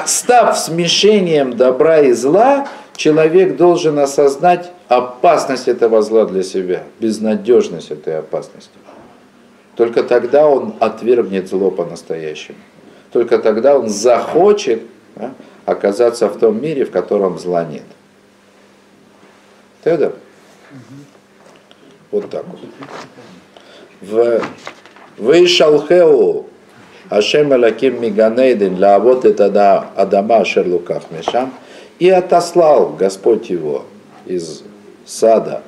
став 0.07 0.59
смешением 0.59 1.57
добра 1.57 2.01
и 2.01 2.13
зла, 2.13 2.69
человек 2.97 3.57
должен 3.57 3.99
осознать 3.99 4.71
опасность 4.89 5.69
этого 5.69 6.03
зла 6.03 6.25
для 6.25 6.43
себя, 6.43 6.85
безнадежность 6.99 7.91
этой 7.91 8.19
опасности. 8.19 8.71
Только 9.77 10.03
тогда 10.03 10.47
он 10.47 10.75
отвергнет 10.81 11.49
зло 11.49 11.71
по-настоящему. 11.71 12.59
Только 13.13 13.39
тогда 13.39 13.79
он 13.79 13.89
захочет 13.89 14.83
да, 15.17 15.33
оказаться 15.65 16.29
в 16.29 16.39
том 16.39 16.61
мире, 16.61 16.85
в 16.85 16.91
котором 16.91 17.39
зла 17.39 17.65
нет. 17.65 17.85
Тогда. 19.83 20.13
Вот 22.11 22.29
так 22.29 22.45
вот. 22.47 22.61
В 24.01 24.41
Вейшалхеу 25.19 26.47
Ашем 27.11 27.53
Алаким 27.53 28.01
Миганейдин 28.01 28.79
Лаавот 28.79 29.25
это 29.25 29.47
Адама 29.97 30.39
Ашер 30.39 30.67
Луках 30.67 31.03
Мешам 31.11 31.53
и 31.99 32.09
отослал 32.09 32.91
Господь 32.91 33.51
его 33.51 33.85
из 34.27 34.63
сада, 35.05 35.63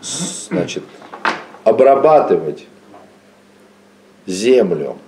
значит, 0.00 0.82
обрабатывать 1.64 2.66
землю, 4.26 4.98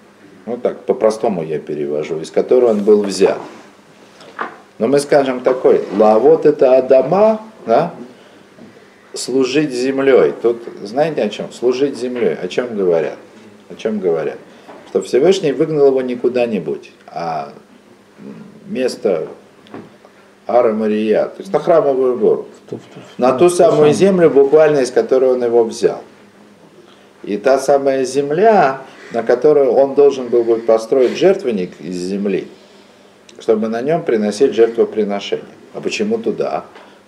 ну 0.46 0.57
так, 0.57 0.85
по-простому 0.85 1.42
я 1.42 1.59
перевожу, 1.59 2.20
из 2.20 2.31
которой 2.31 2.70
он 2.70 2.83
был 2.83 3.03
взят. 3.03 3.38
Но 4.79 4.88
мы 4.88 4.98
скажем 5.00 5.40
такой, 5.40 5.85
лавот 5.96 6.46
это 6.46 6.79
Адама, 6.79 7.40
да, 7.66 7.92
служить 9.14 9.72
землей. 9.72 10.33
Тут 10.42 10.62
знаете 10.83 11.22
о 11.22 11.29
чем? 11.29 11.53
Служить 11.53 11.96
землей. 11.96 12.35
О 12.35 12.48
чем 12.48 12.77
говорят? 12.77 13.16
О 13.70 13.74
чем 13.74 14.00
говорят? 14.00 14.38
Что 14.88 15.03
Всевышний 15.03 15.53
выгнал 15.53 15.88
его 15.88 16.03
не 16.03 16.14
куда-нибудь, 16.14 16.92
а 17.09 17.53
место 18.66 19.29
Ара 20.46 20.72
Мария, 20.72 21.24
то 21.24 21.40
есть 21.40 21.53
на 21.53 21.59
храмовую 21.59 22.18
гору, 22.18 22.46
на 23.18 23.33
ту 23.33 23.48
самую 23.48 23.92
землю, 23.92 24.31
буквально 24.31 24.81
из 24.81 24.90
которой 24.90 25.33
он 25.33 25.42
его 25.42 25.64
взял. 25.64 26.03
И 27.22 27.38
та 27.38 27.59
самая 27.59 28.05
земля, 28.05 28.83
на 29.12 29.22
которую 29.22 29.72
он 29.72 29.94
должен 29.94 30.29
был 30.29 30.44
бы 30.44 30.57
построить 30.59 31.16
жертвенник 31.16 31.81
из 31.81 31.96
земли, 31.96 32.46
чтобы 33.38 33.68
на 33.68 33.81
нем 33.81 34.03
приносить 34.03 34.53
жертвоприношение. 34.53 35.44
А 35.72 35.81
почему 35.81 36.18
туда? 36.18 36.64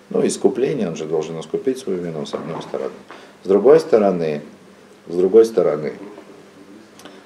Ну, 0.09 0.25
искупление, 0.25 0.87
он 0.87 0.95
же 0.95 1.05
должен 1.05 1.39
искупить 1.39 1.79
свою 1.79 1.99
вину, 1.99 2.25
с 2.25 2.33
одной 2.33 2.61
стороны. 2.61 2.91
С 3.43 3.47
другой 3.47 3.79
стороны, 3.79 4.41
с 5.07 5.15
другой 5.15 5.45
стороны, 5.45 5.93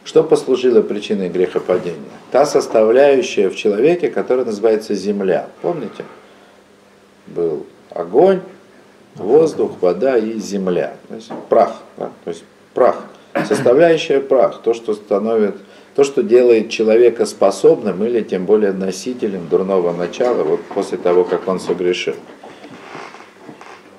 что 0.04 0.24
послужило 0.24 0.82
причиной 0.82 1.30
грехопадения? 1.30 2.00
Та 2.32 2.46
составляющая 2.46 3.50
в 3.50 3.56
человеке, 3.56 4.10
которая 4.10 4.46
называется 4.46 4.96
земля. 4.96 5.48
Помните? 5.62 6.04
Был 7.28 7.66
огонь, 7.92 8.42
воздух, 9.16 9.74
вода 9.80 10.18
и 10.18 10.40
земля. 10.40 10.96
То 11.08 11.16
есть 11.16 11.32
прах. 11.50 11.82
Да? 11.98 12.12
То 12.24 12.30
есть 12.30 12.44
прах. 12.74 13.06
Составляющая 13.48 14.20
прах. 14.20 14.62
То, 14.64 14.74
что 14.74 14.94
становит, 14.96 15.56
то, 15.96 16.04
что 16.04 16.24
делает 16.24 16.70
человека 16.70 17.26
способным 17.26 18.04
или 18.04 18.22
тем 18.22 18.46
более 18.46 18.74
носителем 18.74 19.48
дурного 19.50 19.94
начала, 19.94 20.44
вот 20.44 20.62
после 20.74 20.98
того, 20.98 21.24
как 21.24 21.48
он 21.48 21.60
согрешил. 21.60 22.16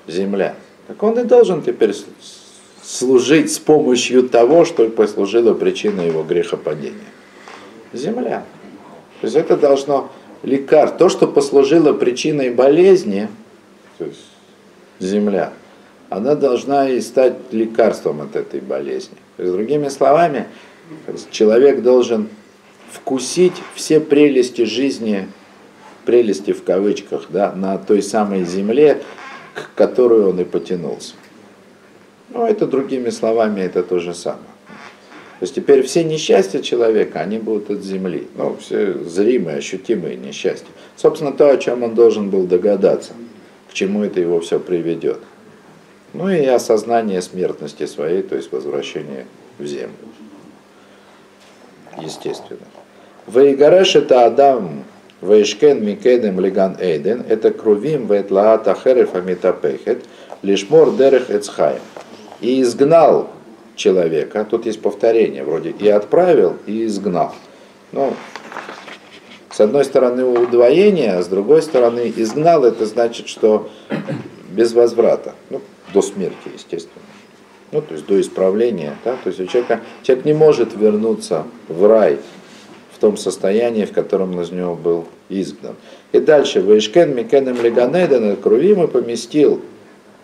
Земля. 0.06 0.54
Так 0.88 1.02
он 1.02 1.18
и 1.18 1.24
должен 1.24 1.62
теперь 1.62 1.94
служить 2.82 3.52
с 3.52 3.58
помощью 3.58 4.28
того, 4.28 4.64
что 4.64 4.88
послужило 4.88 5.54
причиной 5.54 6.08
его 6.08 6.22
грехопадения. 6.22 6.98
Земля. 7.92 8.44
То 9.20 9.26
есть 9.26 9.36
это 9.36 9.56
должно 9.56 10.10
лекарство. 10.42 10.98
То, 10.98 11.08
что 11.08 11.28
послужило 11.28 11.92
причиной 11.92 12.50
болезни, 12.50 13.28
то 13.98 14.06
есть 14.06 14.18
земля, 14.98 15.52
она 16.08 16.34
должна 16.34 16.88
и 16.88 17.00
стать 17.00 17.34
лекарством 17.52 18.20
от 18.20 18.36
этой 18.36 18.60
болезни. 18.60 19.16
То 19.36 19.44
есть, 19.44 19.54
другими 19.54 19.88
словами, 19.88 20.46
человек 21.30 21.82
должен 21.82 22.28
вкусить 22.90 23.54
все 23.74 24.00
прелести 24.00 24.64
жизни, 24.64 25.28
прелести 26.04 26.52
в 26.52 26.64
кавычках, 26.64 27.26
да, 27.30 27.52
на 27.52 27.78
той 27.78 28.02
самой 28.02 28.44
земле, 28.44 29.02
к 29.54 29.74
которой 29.74 30.24
он 30.24 30.40
и 30.40 30.44
потянулся. 30.44 31.14
Ну, 32.30 32.46
это 32.46 32.66
другими 32.66 33.10
словами, 33.10 33.60
это 33.60 33.82
то 33.82 33.98
же 33.98 34.14
самое. 34.14 34.46
То 35.38 35.44
есть 35.44 35.54
теперь 35.56 35.82
все 35.82 36.04
несчастья 36.04 36.60
человека, 36.60 37.20
они 37.20 37.38
будут 37.38 37.70
от 37.70 37.82
земли. 37.82 38.28
Ну, 38.36 38.56
все 38.60 38.94
зримые, 38.94 39.58
ощутимые 39.58 40.16
несчастья. 40.16 40.68
Собственно, 40.96 41.32
то, 41.32 41.50
о 41.50 41.56
чем 41.56 41.82
он 41.82 41.94
должен 41.94 42.30
был 42.30 42.46
догадаться, 42.46 43.12
к 43.68 43.72
чему 43.72 44.04
это 44.04 44.20
его 44.20 44.40
все 44.40 44.60
приведет. 44.60 45.18
Ну 46.12 46.28
и 46.28 46.44
осознание 46.44 47.20
смертности 47.22 47.86
своей, 47.86 48.22
то 48.22 48.36
есть 48.36 48.52
возвращение 48.52 49.26
в 49.58 49.66
землю. 49.66 49.94
Естественно. 52.00 52.60
Вейгареш 53.26 53.96
это 53.96 54.26
Адам, 54.26 54.84
Вейшкен 55.22 55.84
Микедем 55.84 56.40
Лиган 56.40 56.76
Эйден, 56.80 57.24
это 57.28 57.52
Крувим 57.52 58.08
Ветлаат 58.08 58.66
Ахерев 58.66 59.14
Амитапехет, 59.14 60.04
Лишмор 60.42 60.96
Дерех 60.96 61.30
Эцхайм. 61.30 61.78
И 62.40 62.60
изгнал 62.60 63.30
человека, 63.76 64.44
тут 64.44 64.66
есть 64.66 64.82
повторение 64.82 65.44
вроде, 65.44 65.70
и 65.70 65.88
отправил, 65.88 66.56
и 66.66 66.86
изгнал. 66.86 67.32
Ну, 67.92 68.14
с 69.48 69.60
одной 69.60 69.84
стороны 69.84 70.24
удвоение, 70.24 71.12
а 71.12 71.22
с 71.22 71.28
другой 71.28 71.62
стороны 71.62 72.12
изгнал, 72.16 72.64
это 72.64 72.84
значит, 72.84 73.28
что 73.28 73.70
без 74.50 74.72
возврата, 74.72 75.34
ну, 75.50 75.60
до 75.94 76.02
смерти, 76.02 76.50
естественно. 76.52 77.04
Ну, 77.70 77.80
то 77.80 77.94
есть 77.94 78.06
до 78.06 78.20
исправления, 78.20 78.96
да, 79.04 79.16
то 79.22 79.28
есть 79.28 79.40
у 79.40 79.46
человека, 79.46 79.80
человек 80.02 80.24
не 80.24 80.34
может 80.34 80.76
вернуться 80.76 81.44
в 81.68 81.86
рай 81.86 82.18
том 83.02 83.16
состоянии, 83.16 83.84
в 83.84 83.92
котором 83.92 84.40
из 84.40 84.52
него 84.52 84.76
был 84.76 85.06
изгнан. 85.28 85.74
И 86.12 86.20
дальше, 86.20 86.62
Ваишкен 86.62 87.14
Микенем 87.16 87.60
Леганейден, 87.60 88.36
Крувим 88.36 88.84
и 88.84 88.86
поместил, 88.86 89.60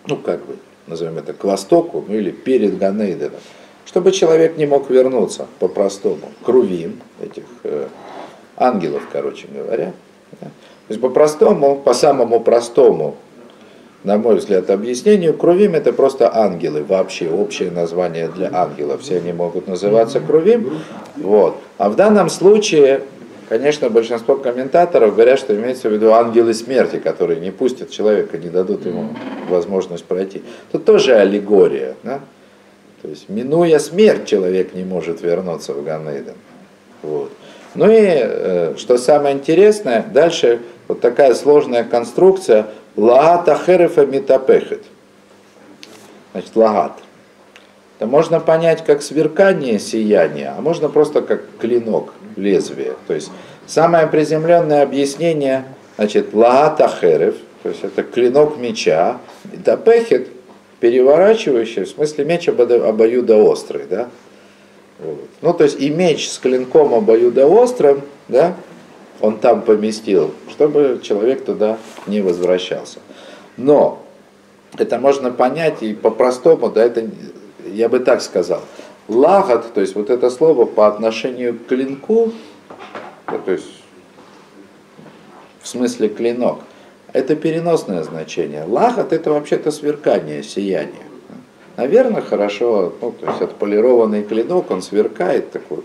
ну, 0.07 0.17
как 0.17 0.47
бы, 0.47 0.55
назовем 0.87 1.19
это, 1.19 1.33
к 1.33 1.43
востоку, 1.43 2.05
ну 2.07 2.15
или 2.15 2.31
перед 2.31 2.79
Ганейденом, 2.79 3.41
чтобы 3.85 4.13
человек 4.13 4.57
не 4.57 4.67
мог 4.67 4.91
вернуться 4.91 5.49
по-простому, 5.59 6.31
крувим 6.45 7.01
этих 7.21 7.43
э, 7.65 7.89
ангелов, 8.57 9.03
короче 9.13 9.49
говоря. 9.53 9.93
Да. 10.41 10.47
То 10.47 10.91
есть 10.91 11.01
по-простому, 11.01 11.75
по 11.75 11.95
самому 11.95 12.39
простому, 12.39 13.17
на 14.05 14.17
мой 14.17 14.37
взгляд, 14.37 14.71
объяснению, 14.71 15.35
крувим 15.35 15.75
это 15.75 15.93
просто 15.93 16.35
ангелы, 16.35 16.85
вообще 16.85 17.29
общее 17.29 17.71
название 17.71 18.29
для 18.29 18.51
ангелов. 18.53 19.03
Все 19.03 19.17
они 19.17 19.33
могут 19.33 19.67
называться 19.67 20.21
крувим. 20.21 20.81
Вот. 21.17 21.57
А 21.79 21.89
в 21.89 21.97
данном 21.97 22.29
случае 22.31 23.03
Конечно, 23.49 23.89
большинство 23.89 24.37
комментаторов 24.37 25.15
говорят, 25.15 25.39
что 25.39 25.57
имеется 25.57 25.89
в 25.89 25.93
виду 25.93 26.13
ангелы 26.13 26.53
смерти, 26.53 26.99
которые 26.99 27.41
не 27.41 27.51
пустят 27.51 27.89
человека, 27.91 28.37
не 28.37 28.51
дадут 28.51 28.85
ему 28.85 29.15
возможность 29.49 30.05
пройти. 30.05 30.43
Тут 30.71 30.85
тоже 30.85 31.15
аллегория. 31.15 31.95
Да? 32.03 32.21
То 33.01 33.09
есть, 33.09 33.31
минуя 33.31 33.79
смерть, 33.79 34.27
человек 34.27 34.75
не 34.75 34.85
может 34.85 35.23
вернуться 35.23 35.73
в 35.73 35.83
Ганейден. 35.83 36.35
Вот. 37.03 37.33
Ну 37.75 37.91
и, 37.91 37.97
э, 37.97 38.75
что 38.77 38.99
самое 38.99 39.35
интересное, 39.35 40.05
дальше 40.13 40.61
вот 40.87 41.01
такая 41.01 41.33
сложная 41.35 41.85
конструкция 41.85 42.67
лагат 42.99 43.49
ахерефа 43.49 44.05
митапехет. 44.05 44.83
Значит, 46.33 46.57
лагат. 46.57 46.93
Это 47.99 48.07
можно 48.07 48.41
понять 48.41 48.85
как 48.85 49.03
сверкание, 49.03 49.79
сияние, 49.79 50.55
а 50.57 50.61
можно 50.61 50.89
просто 50.89 51.23
как 51.23 51.43
клинок 51.61 52.13
лезвие. 52.37 52.95
То 53.07 53.15
есть 53.15 53.31
самое 53.67 54.07
приземленное 54.07 54.83
объяснение, 54.83 55.65
значит, 55.97 56.35
лагата 56.35 56.89
херев, 56.89 57.37
то 57.63 57.71
есть 57.71 57.83
это 57.83 58.03
клинок 58.03 58.57
меча, 58.57 59.19
дапехет, 59.45 60.29
переворачивающий, 60.81 61.85
в 61.85 61.89
смысле 61.89 62.25
меч 62.25 62.49
обоюдоострый, 62.49 63.87
да? 63.91 64.09
Вот. 65.01 65.29
Ну, 65.43 65.55
то 65.55 65.65
есть 65.65 65.81
и 65.81 65.91
меч 65.91 66.29
с 66.29 66.39
клинком 66.39 66.95
обоюдоострым, 66.95 68.03
да, 68.29 68.55
он 69.21 69.39
там 69.39 69.63
поместил, 69.63 70.33
чтобы 70.51 71.01
человек 71.03 71.45
туда 71.45 71.79
не 72.07 72.21
возвращался. 72.21 73.01
Но 73.57 74.03
это 74.77 74.99
можно 74.99 75.31
понять 75.31 75.83
и 75.83 75.95
по-простому, 75.95 76.71
да, 76.71 76.85
это, 76.85 77.09
я 77.67 77.89
бы 77.89 78.01
так 78.01 78.23
сказал, 78.23 78.63
Лагат, 79.09 79.73
то 79.73 79.81
есть 79.81 79.95
вот 79.95 80.11
это 80.11 80.29
слово 80.31 80.67
по 80.67 80.87
отношению 80.87 81.59
к 81.59 81.67
клинку, 81.67 82.33
то 83.27 83.51
есть 83.51 83.65
в 85.61 85.69
смысле 85.69 86.09
клинок, 86.09 86.61
это 87.13 87.35
переносное 87.35 88.03
значение. 88.03 88.65
Лагат 88.65 89.13
это 89.13 89.31
вообще-то 89.31 89.71
сверкание, 89.71 90.43
сияние. 90.43 91.09
Наверное, 91.77 92.23
хорошо, 92.23 92.93
ну, 93.01 93.13
то 93.13 93.27
есть 93.27 93.41
отполированный 93.41 94.25
клинок, 94.25 94.71
он 94.71 94.83
сверкает, 94.83 95.53
такой, 95.53 95.85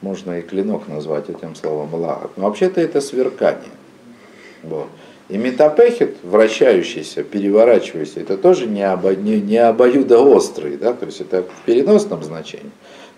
можно 0.00 0.38
и 0.38 0.42
клинок 0.42 0.88
назвать 0.88 1.28
этим 1.28 1.54
словом 1.54 1.94
лагат. 1.94 2.30
Но 2.36 2.44
вообще-то 2.44 2.80
это 2.80 3.00
сверкание. 3.00 3.70
Вот. 4.62 4.88
И 5.28 5.36
метапехит, 5.36 6.16
вращающийся, 6.22 7.22
переворачивающийся, 7.22 8.20
это 8.20 8.38
тоже 8.38 8.66
не, 8.66 8.82
обо, 8.82 9.14
не, 9.14 9.40
не 9.40 9.58
обоюдоострый, 9.58 10.78
да, 10.78 10.94
то 10.94 11.04
есть 11.04 11.20
это 11.20 11.42
в 11.42 11.66
переносном 11.66 12.22
значении. 12.22 12.70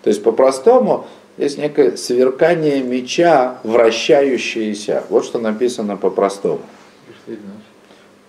То 0.03 0.09
есть 0.09 0.21
по-простому 0.21 1.07
есть 1.37 1.57
некое 1.57 1.95
сверкание 1.95 2.81
меча, 2.81 3.59
вращающееся. 3.63 5.03
Вот 5.09 5.23
что 5.23 5.39
написано 5.39 5.95
по-простому. 5.95 6.61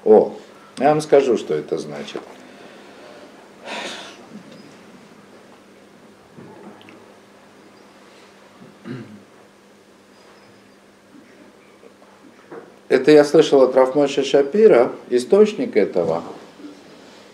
О, 0.04 0.32
я 0.78 0.90
вам 0.90 1.00
скажу, 1.00 1.36
что 1.36 1.54
это 1.54 1.78
значит. 1.78 2.20
Это 13.02 13.10
я 13.10 13.24
слышал 13.24 13.62
от 13.62 13.74
Рафмоша 13.74 14.22
Шапира, 14.22 14.92
источник 15.10 15.76
этого, 15.76 16.22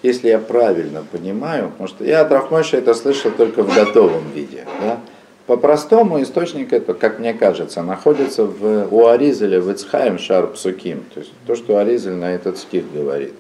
если 0.03 0.29
я 0.29 0.39
правильно 0.39 1.05
понимаю, 1.13 1.69
потому 1.69 1.89
что 1.89 2.05
я 2.07 2.23
от 2.23 2.33
Рафмоша 2.33 2.79
это 2.79 2.95
слышал 2.95 3.31
только 3.33 3.63
в 3.63 3.75
готовом 3.75 4.31
виде. 4.35 4.65
Да? 4.81 4.99
По-простому 5.47 6.23
источник 6.23 6.73
это, 6.73 6.95
как 6.95 7.19
мне 7.19 7.35
кажется, 7.35 7.83
находится 7.83 8.45
в, 8.45 8.89
у 8.91 9.09
Аризеля 9.09 9.61
в 9.61 9.71
Ицхаем 9.71 10.19
Шар 10.19 10.47
Псуким, 10.47 11.05
то 11.13 11.21
есть 11.21 11.33
то, 11.47 11.55
что 11.55 11.77
Аризель 11.77 12.15
на 12.15 12.35
этот 12.35 12.57
стих 12.57 12.91
говорит. 12.91 13.35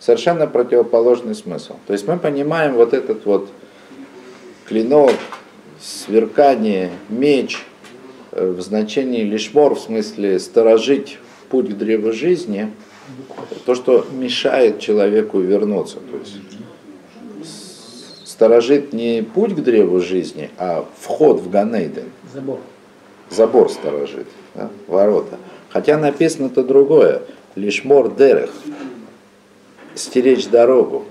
Совершенно 0.00 0.48
противоположный 0.48 1.36
смысл. 1.36 1.74
То 1.86 1.92
есть 1.92 2.04
мы 2.08 2.18
понимаем 2.18 2.74
вот 2.74 2.94
этот 2.94 3.24
вот 3.26 3.48
клинок, 4.66 5.14
сверкание, 5.80 6.90
меч 7.08 7.64
э, 8.32 8.44
в 8.44 8.60
значении 8.60 9.22
лишмор, 9.22 9.76
в 9.76 9.78
смысле 9.78 10.40
сторожить 10.40 11.18
путь 11.50 11.68
к 11.68 11.76
древу 11.76 12.12
жизни, 12.12 12.70
то, 13.66 13.74
что 13.74 14.06
мешает 14.12 14.78
человеку 14.78 15.40
вернуться. 15.40 15.96
То 15.96 16.16
есть 16.18 16.38
сторожит 18.24 18.92
не 18.92 19.22
путь 19.22 19.54
к 19.54 19.60
древу 19.60 20.00
жизни, 20.00 20.50
а 20.56 20.86
вход 20.98 21.40
в 21.40 21.50
Ганейден. 21.50 22.04
Забор. 22.32 22.60
Забор 23.28 23.70
сторожит, 23.70 24.26
да, 24.54 24.70
ворота. 24.86 25.36
Хотя 25.68 25.98
написано-то 25.98 26.62
другое. 26.64 27.22
Лишь 27.56 27.84
мор 27.84 28.14
дерех. 28.14 28.50
Стеречь 29.94 30.48
дорогу. 30.48 31.04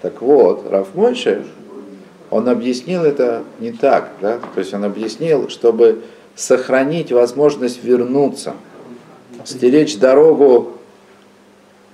Так 0.00 0.22
вот, 0.22 0.64
Рафмойше, 0.70 1.44
он 2.30 2.48
объяснил 2.48 3.02
это 3.02 3.42
не 3.58 3.72
так. 3.72 4.12
Да? 4.20 4.38
То 4.54 4.60
есть 4.60 4.72
он 4.72 4.84
объяснил, 4.84 5.48
чтобы 5.48 6.02
сохранить 6.36 7.10
возможность 7.10 7.82
вернуться– 7.82 8.54
стеречь 9.44 9.98
дорогу 9.98 10.72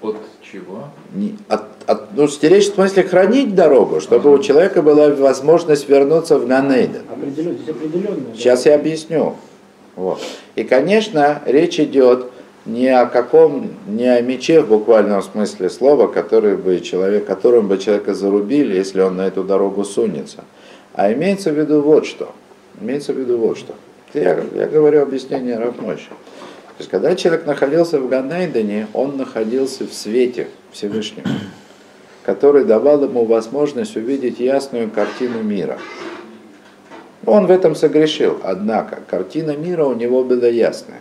от 0.02 0.16
чего? 0.42 0.88
Не, 1.14 1.36
от, 1.48 1.64
от, 1.86 2.14
ну, 2.16 2.28
стеречь 2.28 2.70
в 2.70 2.74
смысле 2.74 3.02
хранить 3.02 3.54
дорогу, 3.54 4.00
чтобы 4.00 4.32
у 4.32 4.38
человека 4.38 4.82
была 4.82 5.08
возможность 5.10 5.88
вернуться 5.88 6.38
в 6.38 6.46
Ганейден. 6.46 7.02
Сейчас 8.34 8.64
да. 8.64 8.70
я 8.70 8.76
объясню. 8.76 9.36
Вот. 9.96 10.20
И, 10.54 10.64
конечно, 10.64 11.42
речь 11.46 11.80
идет 11.80 12.26
не 12.66 12.88
о 12.88 13.06
каком, 13.06 13.70
не 13.86 14.06
о 14.06 14.20
мече 14.20 14.60
в 14.60 14.68
буквальном 14.68 15.22
смысле 15.22 15.70
слова, 15.70 16.08
который 16.08 16.56
бы 16.56 16.80
человек, 16.80 17.26
которым 17.26 17.68
бы 17.68 17.78
человека 17.78 18.14
зарубили, 18.14 18.74
если 18.74 19.00
он 19.00 19.16
на 19.16 19.26
эту 19.26 19.44
дорогу 19.44 19.84
сунется. 19.84 20.44
А 20.92 21.12
имеется 21.12 21.50
в 21.50 21.58
виду 21.58 21.80
вот 21.80 22.06
что. 22.06 22.32
Имеется 22.80 23.12
в 23.12 23.18
виду 23.18 23.38
вот 23.38 23.56
что. 23.58 23.74
Я, 24.12 24.38
я 24.54 24.66
говорю 24.66 25.02
объяснение 25.02 25.58
Рафмойши. 25.58 26.10
То 26.76 26.82
есть, 26.82 26.90
когда 26.90 27.16
человек 27.16 27.46
находился 27.46 27.98
в 27.98 28.08
Ганайдене, 28.08 28.88
он 28.92 29.16
находился 29.16 29.86
в 29.86 29.94
свете 29.94 30.48
Всевышнего, 30.72 31.26
который 32.22 32.66
давал 32.66 33.02
ему 33.02 33.24
возможность 33.24 33.96
увидеть 33.96 34.40
ясную 34.40 34.90
картину 34.90 35.42
мира. 35.42 35.78
Он 37.24 37.46
в 37.46 37.50
этом 37.50 37.74
согрешил, 37.74 38.40
однако 38.42 38.98
картина 39.08 39.56
мира 39.56 39.84
у 39.86 39.94
него 39.94 40.22
была 40.22 40.48
ясная. 40.48 41.00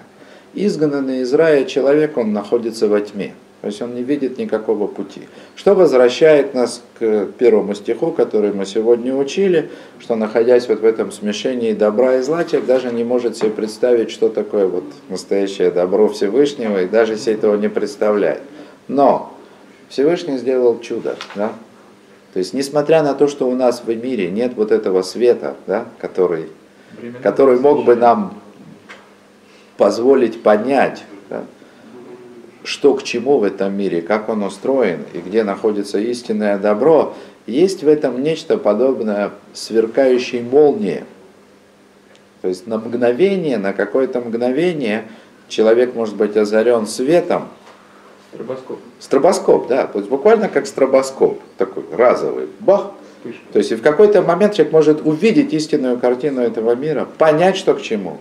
Изгнанный 0.53 1.19
из 1.19 1.33
рая 1.33 1.65
человек, 1.65 2.15
он 2.15 2.31
находится 2.31 2.87
во 2.87 3.01
тьме. 3.01 3.33
То 3.65 3.69
есть 3.69 3.81
он 3.81 3.95
не 3.95 4.03
видит 4.03 4.37
никакого 4.37 4.85
пути. 4.85 5.21
Что 5.55 5.73
возвращает 5.73 6.53
нас 6.53 6.83
к 6.99 7.25
первому 7.39 7.73
стиху, 7.73 8.11
который 8.11 8.53
мы 8.53 8.63
сегодня 8.67 9.15
учили, 9.15 9.71
что 9.97 10.15
находясь 10.15 10.67
вот 10.69 10.81
в 10.81 10.85
этом 10.85 11.11
смешении 11.11 11.73
добра 11.73 12.17
и 12.17 12.21
зла, 12.21 12.43
человек 12.43 12.67
даже 12.67 12.91
не 12.91 13.03
может 13.03 13.37
себе 13.37 13.49
представить, 13.49 14.11
что 14.11 14.29
такое 14.29 14.67
вот 14.67 14.83
настоящее 15.09 15.71
добро 15.71 16.07
Всевышнего, 16.09 16.83
и 16.83 16.87
даже 16.87 17.17
себе 17.17 17.33
этого 17.33 17.55
не 17.57 17.67
представляет. 17.67 18.43
Но 18.87 19.33
Всевышний 19.89 20.37
сделал 20.37 20.79
чудо, 20.79 21.15
да? 21.33 21.51
То 22.33 22.37
есть, 22.37 22.53
несмотря 22.53 23.01
на 23.01 23.15
то, 23.15 23.27
что 23.27 23.49
у 23.49 23.55
нас 23.55 23.81
в 23.83 23.87
мире 23.87 24.29
нет 24.29 24.51
вот 24.55 24.71
этого 24.71 25.01
света, 25.01 25.55
да, 25.65 25.87
который, 25.97 26.49
который 27.23 27.59
мог 27.59 27.83
бы 27.83 27.95
нам 27.95 28.39
позволить 29.75 30.43
понять, 30.43 31.03
что 32.65 32.93
к 32.95 33.03
чему 33.03 33.37
в 33.37 33.43
этом 33.43 33.77
мире, 33.77 34.01
как 34.01 34.27
он 34.27 34.43
устроен 34.43 35.05
и 35.13 35.19
где 35.19 35.43
находится 35.43 35.99
истинное 35.99 36.57
добро, 36.57 37.13
есть 37.47 37.83
в 37.83 37.87
этом 37.87 38.21
нечто 38.21 38.57
подобное 38.57 39.31
сверкающей 39.53 40.41
молнии. 40.41 41.05
То 42.41 42.49
есть 42.49 42.67
на 42.67 42.77
мгновение, 42.77 43.57
на 43.57 43.73
какое-то 43.73 44.19
мгновение 44.19 45.05
человек 45.47 45.95
может 45.95 46.15
быть 46.15 46.35
озарен 46.35 46.87
светом, 46.87 47.47
Стробоскоп. 48.35 48.79
Стробоскоп, 48.99 49.67
да, 49.67 49.87
то 49.87 49.99
есть 49.99 50.09
буквально 50.09 50.49
как 50.49 50.67
стробоскоп, 50.67 51.41
такой 51.57 51.85
разовый, 51.95 52.49
бах. 52.59 52.91
Вспышка. 53.19 53.41
То 53.53 53.59
есть 53.59 53.71
и 53.71 53.75
в 53.75 53.81
какой-то 53.81 54.21
момент 54.21 54.55
человек 54.55 54.73
может 54.73 55.05
увидеть 55.05 55.53
истинную 55.53 55.97
картину 55.97 56.41
этого 56.41 56.75
мира, 56.75 57.07
понять, 57.17 57.55
что 57.55 57.73
к 57.75 57.81
чему. 57.81 58.17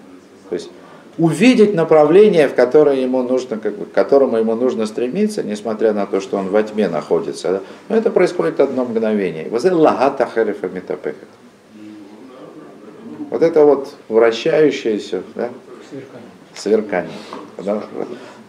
То 0.50 0.54
есть 0.54 0.70
увидеть 1.18 1.74
направление, 1.74 2.48
в 2.48 2.54
которое 2.54 3.00
ему 3.00 3.22
нужно, 3.22 3.58
как 3.58 3.76
бы, 3.76 3.86
к 3.86 3.92
которому 3.92 4.36
ему 4.36 4.54
нужно 4.54 4.86
стремиться, 4.86 5.42
несмотря 5.42 5.92
на 5.92 6.06
то, 6.06 6.20
что 6.20 6.36
он 6.36 6.48
во 6.48 6.62
тьме 6.62 6.88
находится. 6.88 7.62
Но 7.88 7.96
это 7.96 8.10
происходит 8.10 8.60
одно 8.60 8.84
мгновение. 8.84 9.48
Вот 9.50 9.64
это 9.64 9.76
лагата. 9.76 10.28
Вот 13.30 13.42
это 13.42 13.64
вот 13.64 13.94
вращающееся, 14.08 15.22
да, 15.34 15.50
Сверкание. 16.54 17.10
сверкание. 17.56 17.80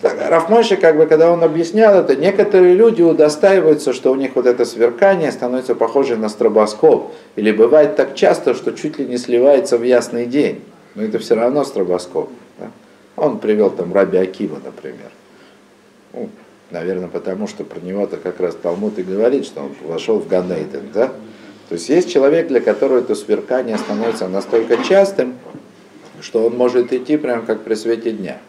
Рафмойши, 0.02 0.76
как 0.78 0.98
бы, 0.98 1.08
когда 1.08 1.32
он 1.32 1.44
объяснял 1.44 1.96
это, 1.96 2.16
некоторые 2.16 2.76
люди 2.76 3.02
удостаиваются, 3.02 3.94
что 3.94 4.12
у 4.12 4.16
них 4.16 4.36
вот 4.36 4.46
это 4.46 4.66
сверкание 4.66 5.32
становится 5.32 5.74
похоже 5.74 6.18
на 6.18 6.30
стробоскоп. 6.30 7.14
Или 7.36 7.52
бывает 7.52 7.96
так 7.96 8.14
часто, 8.14 8.54
что 8.54 8.74
чуть 8.74 9.00
ли 9.00 9.06
не 9.06 9.18
сливается 9.18 9.78
в 9.78 9.84
ясный 9.84 10.26
день. 10.26 10.62
Но 10.94 11.04
это 11.04 11.18
все 11.18 11.36
равно 11.36 11.64
стробоскоп. 11.64 12.30
Он 13.16 13.40
привел 13.40 13.70
там 13.70 13.94
Раби 13.94 14.18
Акива, 14.18 14.60
например. 14.64 15.12
Ну, 16.14 16.30
наверное, 16.72 17.08
потому 17.08 17.48
что 17.48 17.64
про 17.64 17.80
него-то 17.80 18.18
как 18.18 18.40
раз 18.40 18.56
Талмуд 18.56 18.98
и 19.00 19.04
говорит, 19.04 19.46
что 19.46 19.62
он 19.62 19.76
вошел 19.84 20.20
в 20.20 20.28
Ганейден, 20.28 20.90
да? 20.94 21.08
То 21.70 21.76
есть 21.76 21.90
есть 21.90 22.12
человек, 22.12 22.48
для 22.48 22.62
которого 22.62 23.00
это 23.00 23.16
сверкание 23.16 23.78
становится 23.78 24.28
настолько 24.28 24.84
частым, 24.84 25.36
что 26.22 26.46
он 26.46 26.56
может 26.56 26.94
идти 26.94 27.18
прям 27.18 27.46
как 27.46 27.64
при 27.64 27.76
свете 27.76 28.12
дня. 28.12 28.40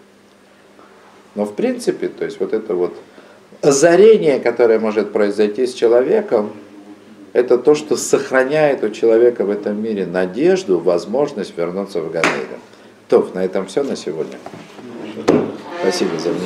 Но 1.34 1.44
в 1.44 1.54
принципе, 1.54 2.08
то 2.08 2.24
есть 2.24 2.40
вот 2.40 2.52
это 2.52 2.74
вот 2.74 2.94
озарение, 3.62 4.40
которое 4.40 4.78
может 4.78 5.12
произойти 5.12 5.66
с 5.66 5.74
человеком, 5.74 6.52
это 7.32 7.58
то, 7.58 7.74
что 7.74 7.96
сохраняет 7.96 8.82
у 8.82 8.90
человека 8.90 9.44
в 9.44 9.50
этом 9.50 9.82
мире 9.82 10.06
надежду, 10.06 10.78
возможность 10.78 11.56
вернуться 11.56 12.00
в 12.00 12.10
Ганейден. 12.10 12.60
То, 13.08 13.30
на 13.34 13.44
этом 13.44 13.66
все 13.66 13.84
на 13.84 13.94
сегодня. 13.94 14.38
Спасибо 15.80 16.18
за 16.18 16.30
внимание. 16.30 16.42